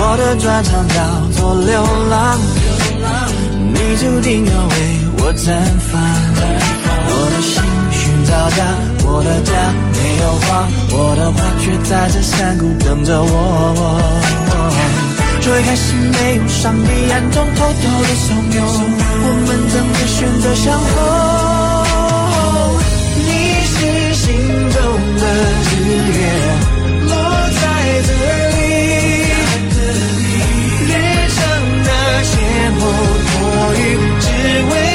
[0.00, 0.94] 我的专长叫
[1.32, 2.38] 做流浪，
[3.72, 4.74] 你注定要为
[5.18, 5.46] 我绽
[5.90, 5.90] 放。
[7.10, 7.52] 我的心
[7.90, 8.58] 寻找家，
[9.04, 9.50] 我的家
[9.92, 10.46] 没有花，
[10.92, 13.32] 我的花却在这山谷等着我。
[15.40, 18.54] 最开始没有上帝暗中偷偷的怂恿，
[19.24, 20.96] 我们怎么选择相逢？
[23.24, 23.28] 你
[23.64, 23.76] 是
[24.14, 24.24] 心
[24.70, 24.76] 中
[25.16, 25.22] 的
[25.64, 25.70] 日
[26.12, 26.20] 月，
[28.08, 28.60] 这里，
[30.86, 30.92] 旅
[31.36, 31.38] 程
[31.84, 31.88] 的
[32.24, 32.32] 邂
[32.78, 32.80] 逅
[33.28, 33.40] 多
[33.76, 33.80] 余，
[34.20, 34.26] 只
[34.70, 34.87] 为。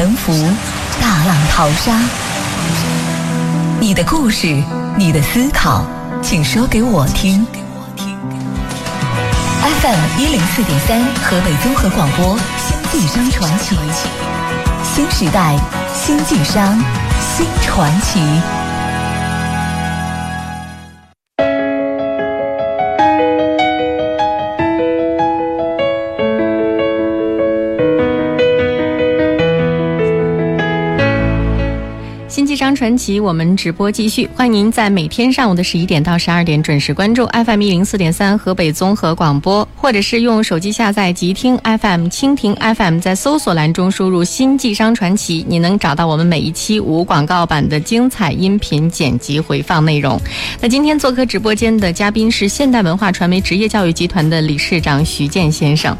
[0.00, 0.32] 沉浮，
[0.98, 1.94] 大浪淘沙。
[3.78, 4.46] 你的故事，
[4.96, 5.84] 你的思考，
[6.22, 7.46] 请说给我听。
[9.82, 13.76] FM 一零四点三，河北综合广播，新晋商传奇，
[14.82, 15.54] 新时代，
[15.92, 16.82] 新晋商，
[17.20, 18.20] 新传奇。
[32.80, 50.18] 传奇，我们直播继续，欢迎您在每天上午的十一点到十二点准时关注 FM 一零四点三河北综合广播，或者是用手机下载极听 FM、蜻蜓 FM，在搜索栏中输入“新纪商传奇”，你能找到我们每一期无广告版的精彩音频剪辑回放内容。
[50.58, 55.94] 那今天做客直播间的嘉宾是现代文化传媒职业教育集团的理事长徐健先生。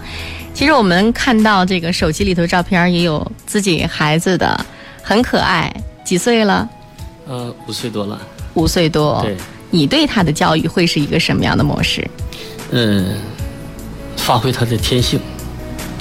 [0.54, 4.64] 其实我们看到这个手机里头照片，也有自己孩子的，
[5.02, 5.70] 很可爱。
[6.10, 6.68] 几岁了？
[7.28, 8.20] 呃，五岁多了。
[8.54, 9.20] 五岁多。
[9.22, 9.36] 对。
[9.70, 12.04] 你对他的教育会是一个什么样的模式？
[12.72, 13.14] 嗯，
[14.16, 15.20] 发挥他的天性。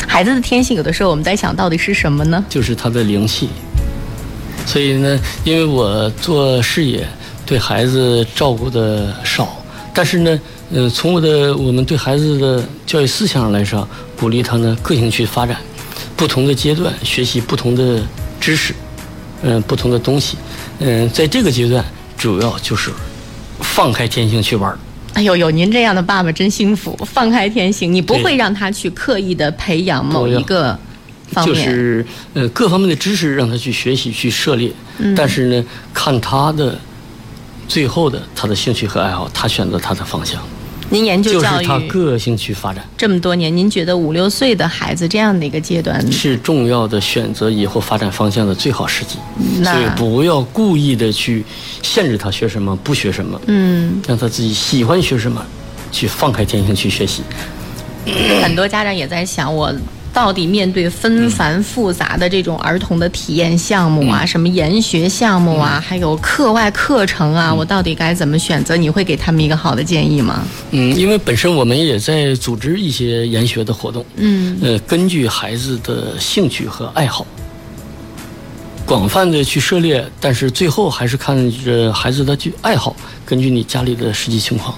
[0.07, 2.43] 孩子的天性，有的时候我们在想到底是什么呢？
[2.49, 3.49] 就是他的灵气。
[4.65, 7.07] 所以呢，因为我做事业，
[7.45, 10.39] 对孩子照顾的少，但是呢，
[10.71, 13.87] 呃，从我的我们对孩子的教育思想上来说，
[14.19, 15.57] 鼓励他呢个性去发展，
[16.15, 18.01] 不同的阶段学习不同的
[18.39, 18.73] 知识。
[19.41, 20.37] 嗯，不同的东西，
[20.79, 21.83] 嗯，在这个阶段，
[22.17, 22.91] 主要就是
[23.61, 24.77] 放开天性去玩
[25.13, 30.77] 哎呦，有您这样的爸爸真幸福，放开天性，你不会让他去刻意的培养某一个
[31.31, 34.71] 方面，就是呃各方面的知识让他去学习去涉猎，
[35.15, 36.77] 但是呢，看他的
[37.67, 40.41] 最后的他的兴趣和爱好，他选择他的方向。
[40.91, 42.83] 您研究教育，就是他个性去发展。
[42.97, 49.17] 这么多年，您觉得五六岁的孩子这样的一个阶段是重要的选择以后发展方向的最好时机。
[49.63, 51.43] 所以不要故意的去
[51.83, 53.39] 限制他学什么，不学什么。
[53.45, 55.45] 嗯，让他自己喜欢学什么，
[55.91, 57.21] 去放开天性去学习。
[58.41, 59.71] 很多家长也在想我。
[60.13, 68.75] 到底面对纷繁复杂的这种儿童的体验项目啊，什么研学项目啊，还有课外课程啊，我到底该怎么选择？
[68.75, 70.43] 你会给他们一个好的建议吗？
[70.71, 77.25] 嗯，因为本身我们也在组织一些研学的活动，嗯，呃，根据孩子的兴趣和爱好，
[78.85, 82.95] 广泛的去涉猎，但是最后还是看着孩子的去爱好，
[83.25, 84.73] 根据你家里的实际情况。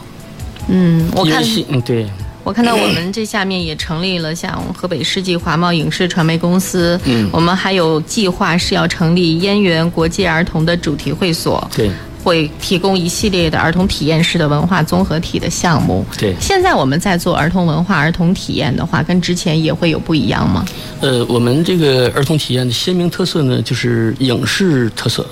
[0.67, 2.05] 嗯，我看，嗯，对。
[2.43, 11.91] 我看到我们这下面也成立了像河北世纪华贸影视传媒公司，嗯，我们还有计划是要成立燕园国际儿童的主题会所，对，
[12.23, 16.35] 会提供一系列的儿童体验式的文化综合体的项目，对。
[16.39, 20.65] 现在我们在做儿童文化、儿童体验的话，跟之前也会有不一样吗？
[21.01, 25.25] 呃，我们这个儿童体验的鲜明特色呢，就是影视特色。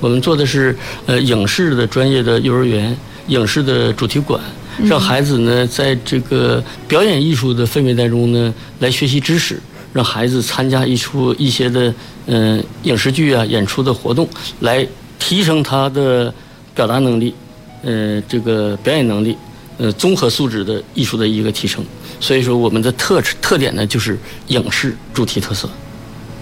[0.00, 2.96] 我们做的是呃影视的专业的幼儿园、
[3.28, 4.40] 影视的主题馆。
[4.84, 9.56] 让孩子呢，在这个表演艺术的氛围当中呢，来学习知识；
[9.92, 11.92] 让孩子参加一出一些的
[12.26, 14.28] 嗯影视剧啊演出的活动，
[14.60, 14.86] 来
[15.18, 16.32] 提升他的
[16.76, 17.34] 表达能力，
[17.82, 19.36] 呃，这个表演能力，
[19.78, 21.84] 呃，综合素质的艺术的一个提升。
[22.20, 24.16] 所以说，我们的特特点呢，就是
[24.46, 25.68] 影视主题特色。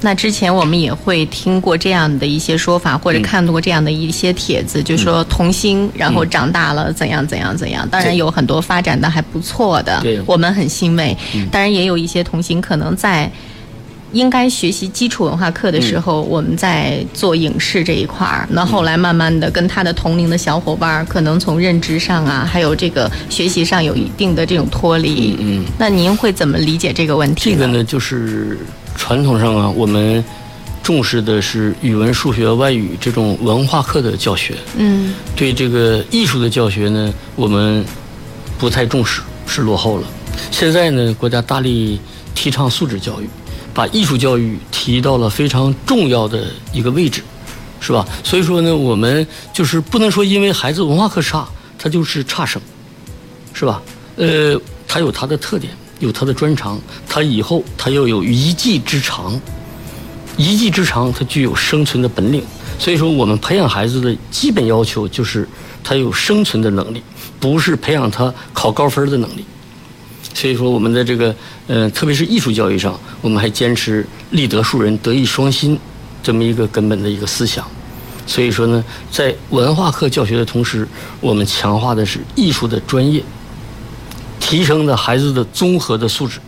[0.03, 7.89] 那之前我们也会听过这样的一些说法，或者看到过这样的一些帖子，就说童星然后长大了怎样怎样怎样。
[7.89, 11.17] 当然有很多发展的还不错的，我们很欣慰。
[11.51, 13.31] 当然也有一些童星可能在
[14.13, 18.47] 应该学习基础文化课的时候，我们在做影视这一块儿。
[18.51, 25.37] 那后来慢慢的跟他的同龄的小伙伴，可能从认知上啊，还有这个学习上有一定的这种脱离。
[25.41, 27.53] 嗯，那您会怎么理解这个问题？
[27.53, 28.59] 这个呢，就是。
[28.97, 30.25] 传统上啊，我们
[30.83, 34.55] 重视的是语文、数学、外语这种文化课的教学。
[34.77, 37.85] 嗯，对这个艺术的教学呢，我们
[38.59, 40.07] 不太重视，是落后了。
[40.51, 42.01] 现在呢，国家大力
[42.35, 43.29] 提倡素质教育，
[43.75, 47.23] 把艺术教育提到了非常重要的一个位置，
[47.81, 48.07] 是吧？
[48.23, 52.61] 所以说呢，我们就是不能说因为孩子文化课差，他就是差生，
[53.53, 53.83] 是吧？
[54.17, 55.73] 呃，他有他的特点。
[55.99, 56.79] 有他的专长，
[57.09, 59.41] 他以后他要有一技之长，
[60.37, 62.43] 一技之长他具有生存的本领。
[62.79, 65.49] 所以说，我们培养孩子的基本要求就是
[65.83, 67.03] 他有生存的能力，
[67.41, 69.45] 不是培养他考高分的能力。
[70.35, 71.35] 所以说，我们的这个
[71.67, 75.79] 呃，特别是艺术教育上，我们还坚持立德树人、德艺双馨
[76.23, 77.67] 这么一个根本的一个思想。
[78.27, 80.87] 所以说呢，在文化课教学的同时，
[81.23, 83.23] 我们强化的是艺术的专业。
[84.49, 86.39] 提升的孩子的综合的素质。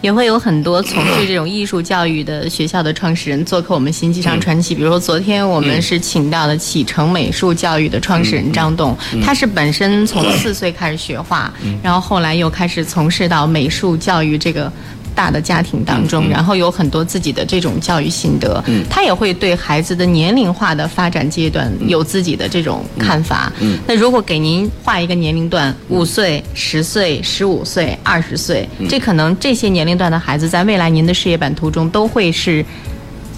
[0.00, 4.74] 也会有很多从事这种艺术教育的学校的创始人做客我们新纪商传奇。
[4.74, 11.52] 比如说，昨天我们是请到了启程美术教育的创始人张栋，他是本身从四岁开始学画，
[11.82, 14.72] 然后后来又开始从事到美术教育这个。
[15.14, 23.52] 大的家庭当中，然后有很多自己的这种教育心得，他也会对孩子的年龄化的发展阶段有自己的这种看法。
[23.86, 32.64] 那如果给您画一个年龄段，五岁、十岁、十五岁、二十岁，这可能这些年龄段的孩子，在未来您的事业版图中都会是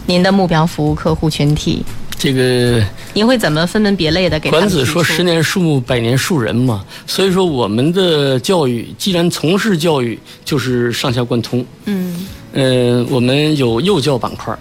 [0.06, 1.84] 您的目标服务客户群体。
[2.18, 4.48] 这个您会怎么分门别类的给？
[4.48, 11.64] 管子说：“十年树木，百年树人嘛。”所以说，我们的教育既然从事教育，就是上下贯通。
[11.84, 12.26] 嗯。
[12.54, 14.58] 呃，我们有幼教板块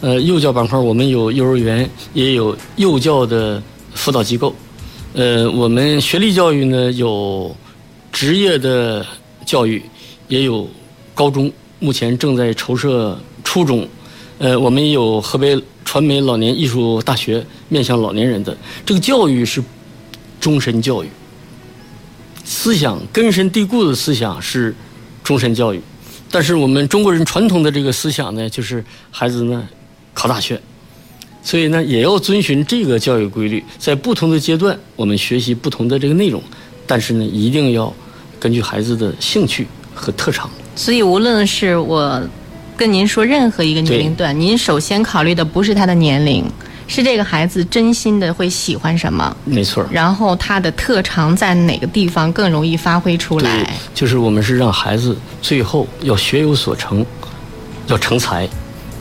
[0.00, 3.62] 呃，幼教板块我们有幼儿园，也有幼教的
[3.94, 4.54] 辅导机构。
[5.12, 7.54] 呃，我们学历教育呢有
[8.10, 9.04] 职业的
[9.44, 9.82] 教育，
[10.28, 10.66] 也有
[11.14, 13.86] 高中，目前正在筹设初中。
[14.38, 15.62] 呃，我们也有河北。
[15.88, 19.64] 传媒老年艺术大学面向老年人的这个教育是
[20.38, 21.08] 终身教育，
[22.44, 24.74] 思想根深蒂固的思想是
[25.24, 25.80] 终身教育，
[26.30, 29.66] 但是我们中国人传统的这个思想呢，就是孩子呢
[30.12, 30.60] 考大学，
[31.42, 36.42] 所以呢也要遵循这个教育规律，在不同的阶段我们学习不同的这个内容，
[36.86, 37.90] 但是呢一定要
[38.38, 40.50] 根据孩子的兴趣和特长。
[40.76, 42.22] 所以无论是我。
[42.78, 46.44] 跟您说，任何一个年龄段，您首先考虑的不是他的年龄，
[46.86, 49.36] 是这个孩子真心的会喜欢什么。
[49.44, 49.84] 没错。
[49.90, 53.68] 然后他的特长在哪个地方更容易发挥出来？
[53.92, 57.04] 就是我们是让孩子最后要学有所成，
[57.88, 58.48] 要成才。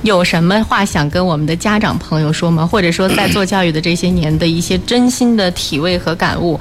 [0.01, 2.65] 有什么话想跟我们的家长朋友说吗？
[2.65, 6.59] 或者说，在做教育的这些年的一些真心的体味和感悟，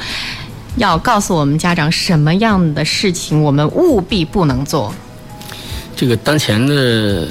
[0.76, 4.92] 要告诉我们家长什么样的事情我们务必不能做？
[5.96, 7.26] 这个当前的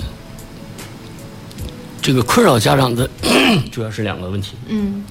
[2.02, 3.08] 这个困扰家长的
[3.72, 4.56] 主要是两个问题。
[4.68, 5.04] 嗯，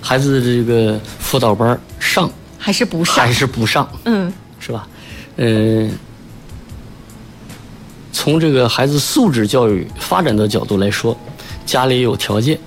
[0.00, 3.14] 孩子的这个辅导班上还是不上？
[3.14, 3.86] 还是不上？
[4.04, 4.88] 嗯，是吧？
[5.36, 5.92] 嗯，
[8.10, 11.14] 从这个孩子素质教育发展的角度来说，
[11.66, 12.58] 家里有条件，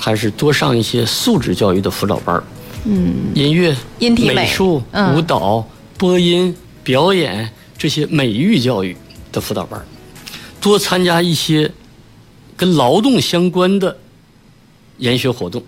[0.00, 2.42] 还是多上一些素质教育的辅导班
[2.86, 4.82] 嗯，音乐、美术、
[5.14, 5.64] 舞蹈、
[5.96, 6.52] 播音、
[6.82, 7.48] 表演
[7.78, 8.96] 这些美育教育。
[9.32, 9.84] 的辅导班
[10.60, 11.72] 多参加一些
[12.56, 13.96] 跟劳动相关的
[14.98, 15.64] 研学活动，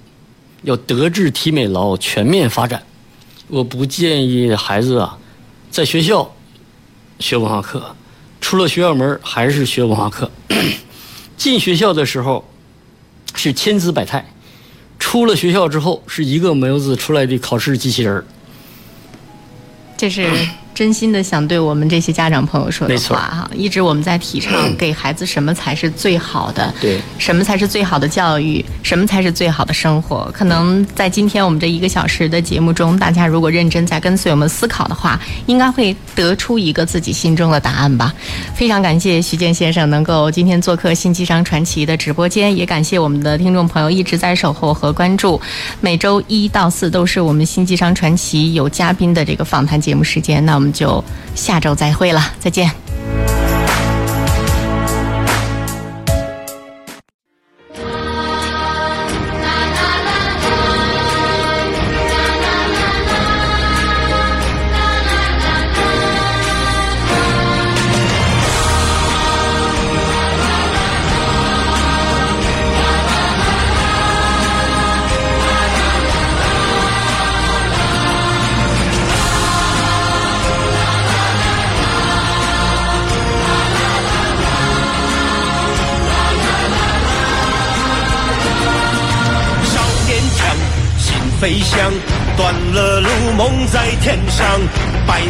[0.62, 2.81] 要德智体美劳全面发展。
[3.49, 5.19] 我不建议孩子啊，
[5.71, 6.33] 在学校
[7.19, 7.97] 学文化课，
[8.41, 10.31] 出了学校门还是学文化课。
[11.37, 12.49] 进学校的时候
[13.35, 14.25] 是千姿百态，
[15.01, 18.25] 出了学校之后是一个模子出来的考试机器人
[19.97, 20.31] 这是。
[20.75, 30.29] 真心的想对我们这些家长朋友说的话哈，一直我们在提倡给孩子什么才是最好的，对，什么才是最好的教育，什么才是最好的生活。
[30.35, 38.12] 可能在今天我们这一个小时的节目中，大家如果认真在跟随我们思考的话，应该会得出一个自己心中的答案吧。
[38.55, 45.41] 非常感谢徐健先生能够今天做客《新机商传奇》的直播间，也感谢我们的听众朋友一直在守候和关注。
[45.81, 51.05] 每周一到四都是我们《新机商传奇》有嘉宾的这个访谈节目时间，那我们我们就
[51.35, 52.71] 下周再会了，再见。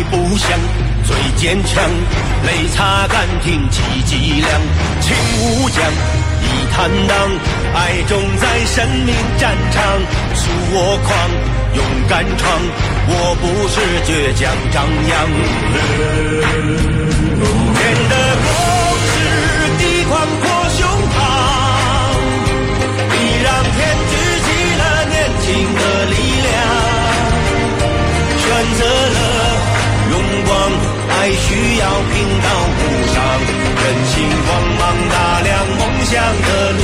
[0.05, 0.48] 百步向
[1.05, 1.82] 最坚强，
[2.44, 4.61] 泪擦干，挺起脊梁。
[5.00, 5.82] 情无疆，
[6.42, 7.16] 义坦荡，
[7.74, 9.82] 爱种在生命战场。
[10.34, 11.30] 恕我狂，
[11.74, 12.61] 勇敢闯，
[13.09, 15.12] 我不是倔强张扬。
[17.74, 18.48] 天的光
[19.07, 19.12] 是
[19.78, 20.80] 地宽阔胸
[21.14, 21.16] 膛，
[23.11, 23.76] 你让天
[24.11, 24.12] 举
[24.44, 24.46] 起
[24.78, 25.80] 了年轻的。
[26.05, 26.12] 力
[30.47, 30.53] 光，
[31.11, 32.14] 爱需要平
[32.45, 32.49] 道
[32.79, 33.16] 路上，
[33.83, 34.12] 人心
[34.47, 36.12] 光芒打亮，梦想
[36.47, 36.84] 的路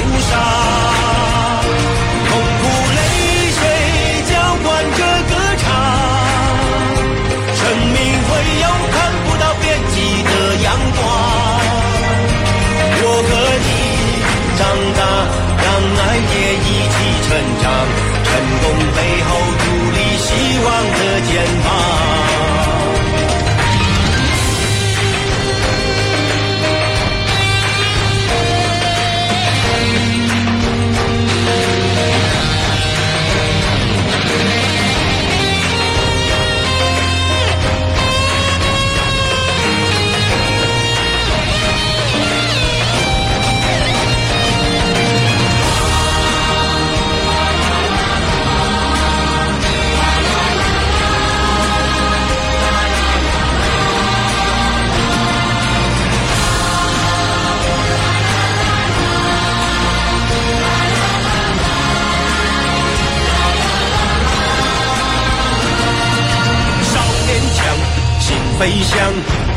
[68.61, 68.99] 飞翔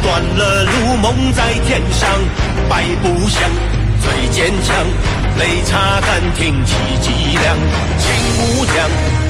[0.01, 2.09] 断了路梦在天上
[2.69, 3.51] 百不响
[3.99, 4.73] 最坚强
[5.37, 7.57] 泪擦干挺起脊梁。
[7.99, 8.05] 情
[8.39, 8.75] 无疆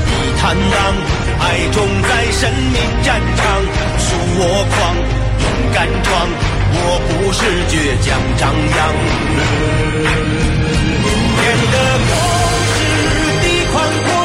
[0.05, 0.95] 你坦荡
[1.39, 3.63] 爱重在生命战场
[3.97, 4.95] 恕我狂
[5.41, 6.29] 勇敢闯
[6.75, 6.77] 我
[7.09, 8.79] 不是倔强张扬。
[11.41, 11.75] 天的
[12.09, 12.13] 勇
[12.69, 12.77] 士
[13.41, 13.73] 地宽
[14.05, 14.22] 阔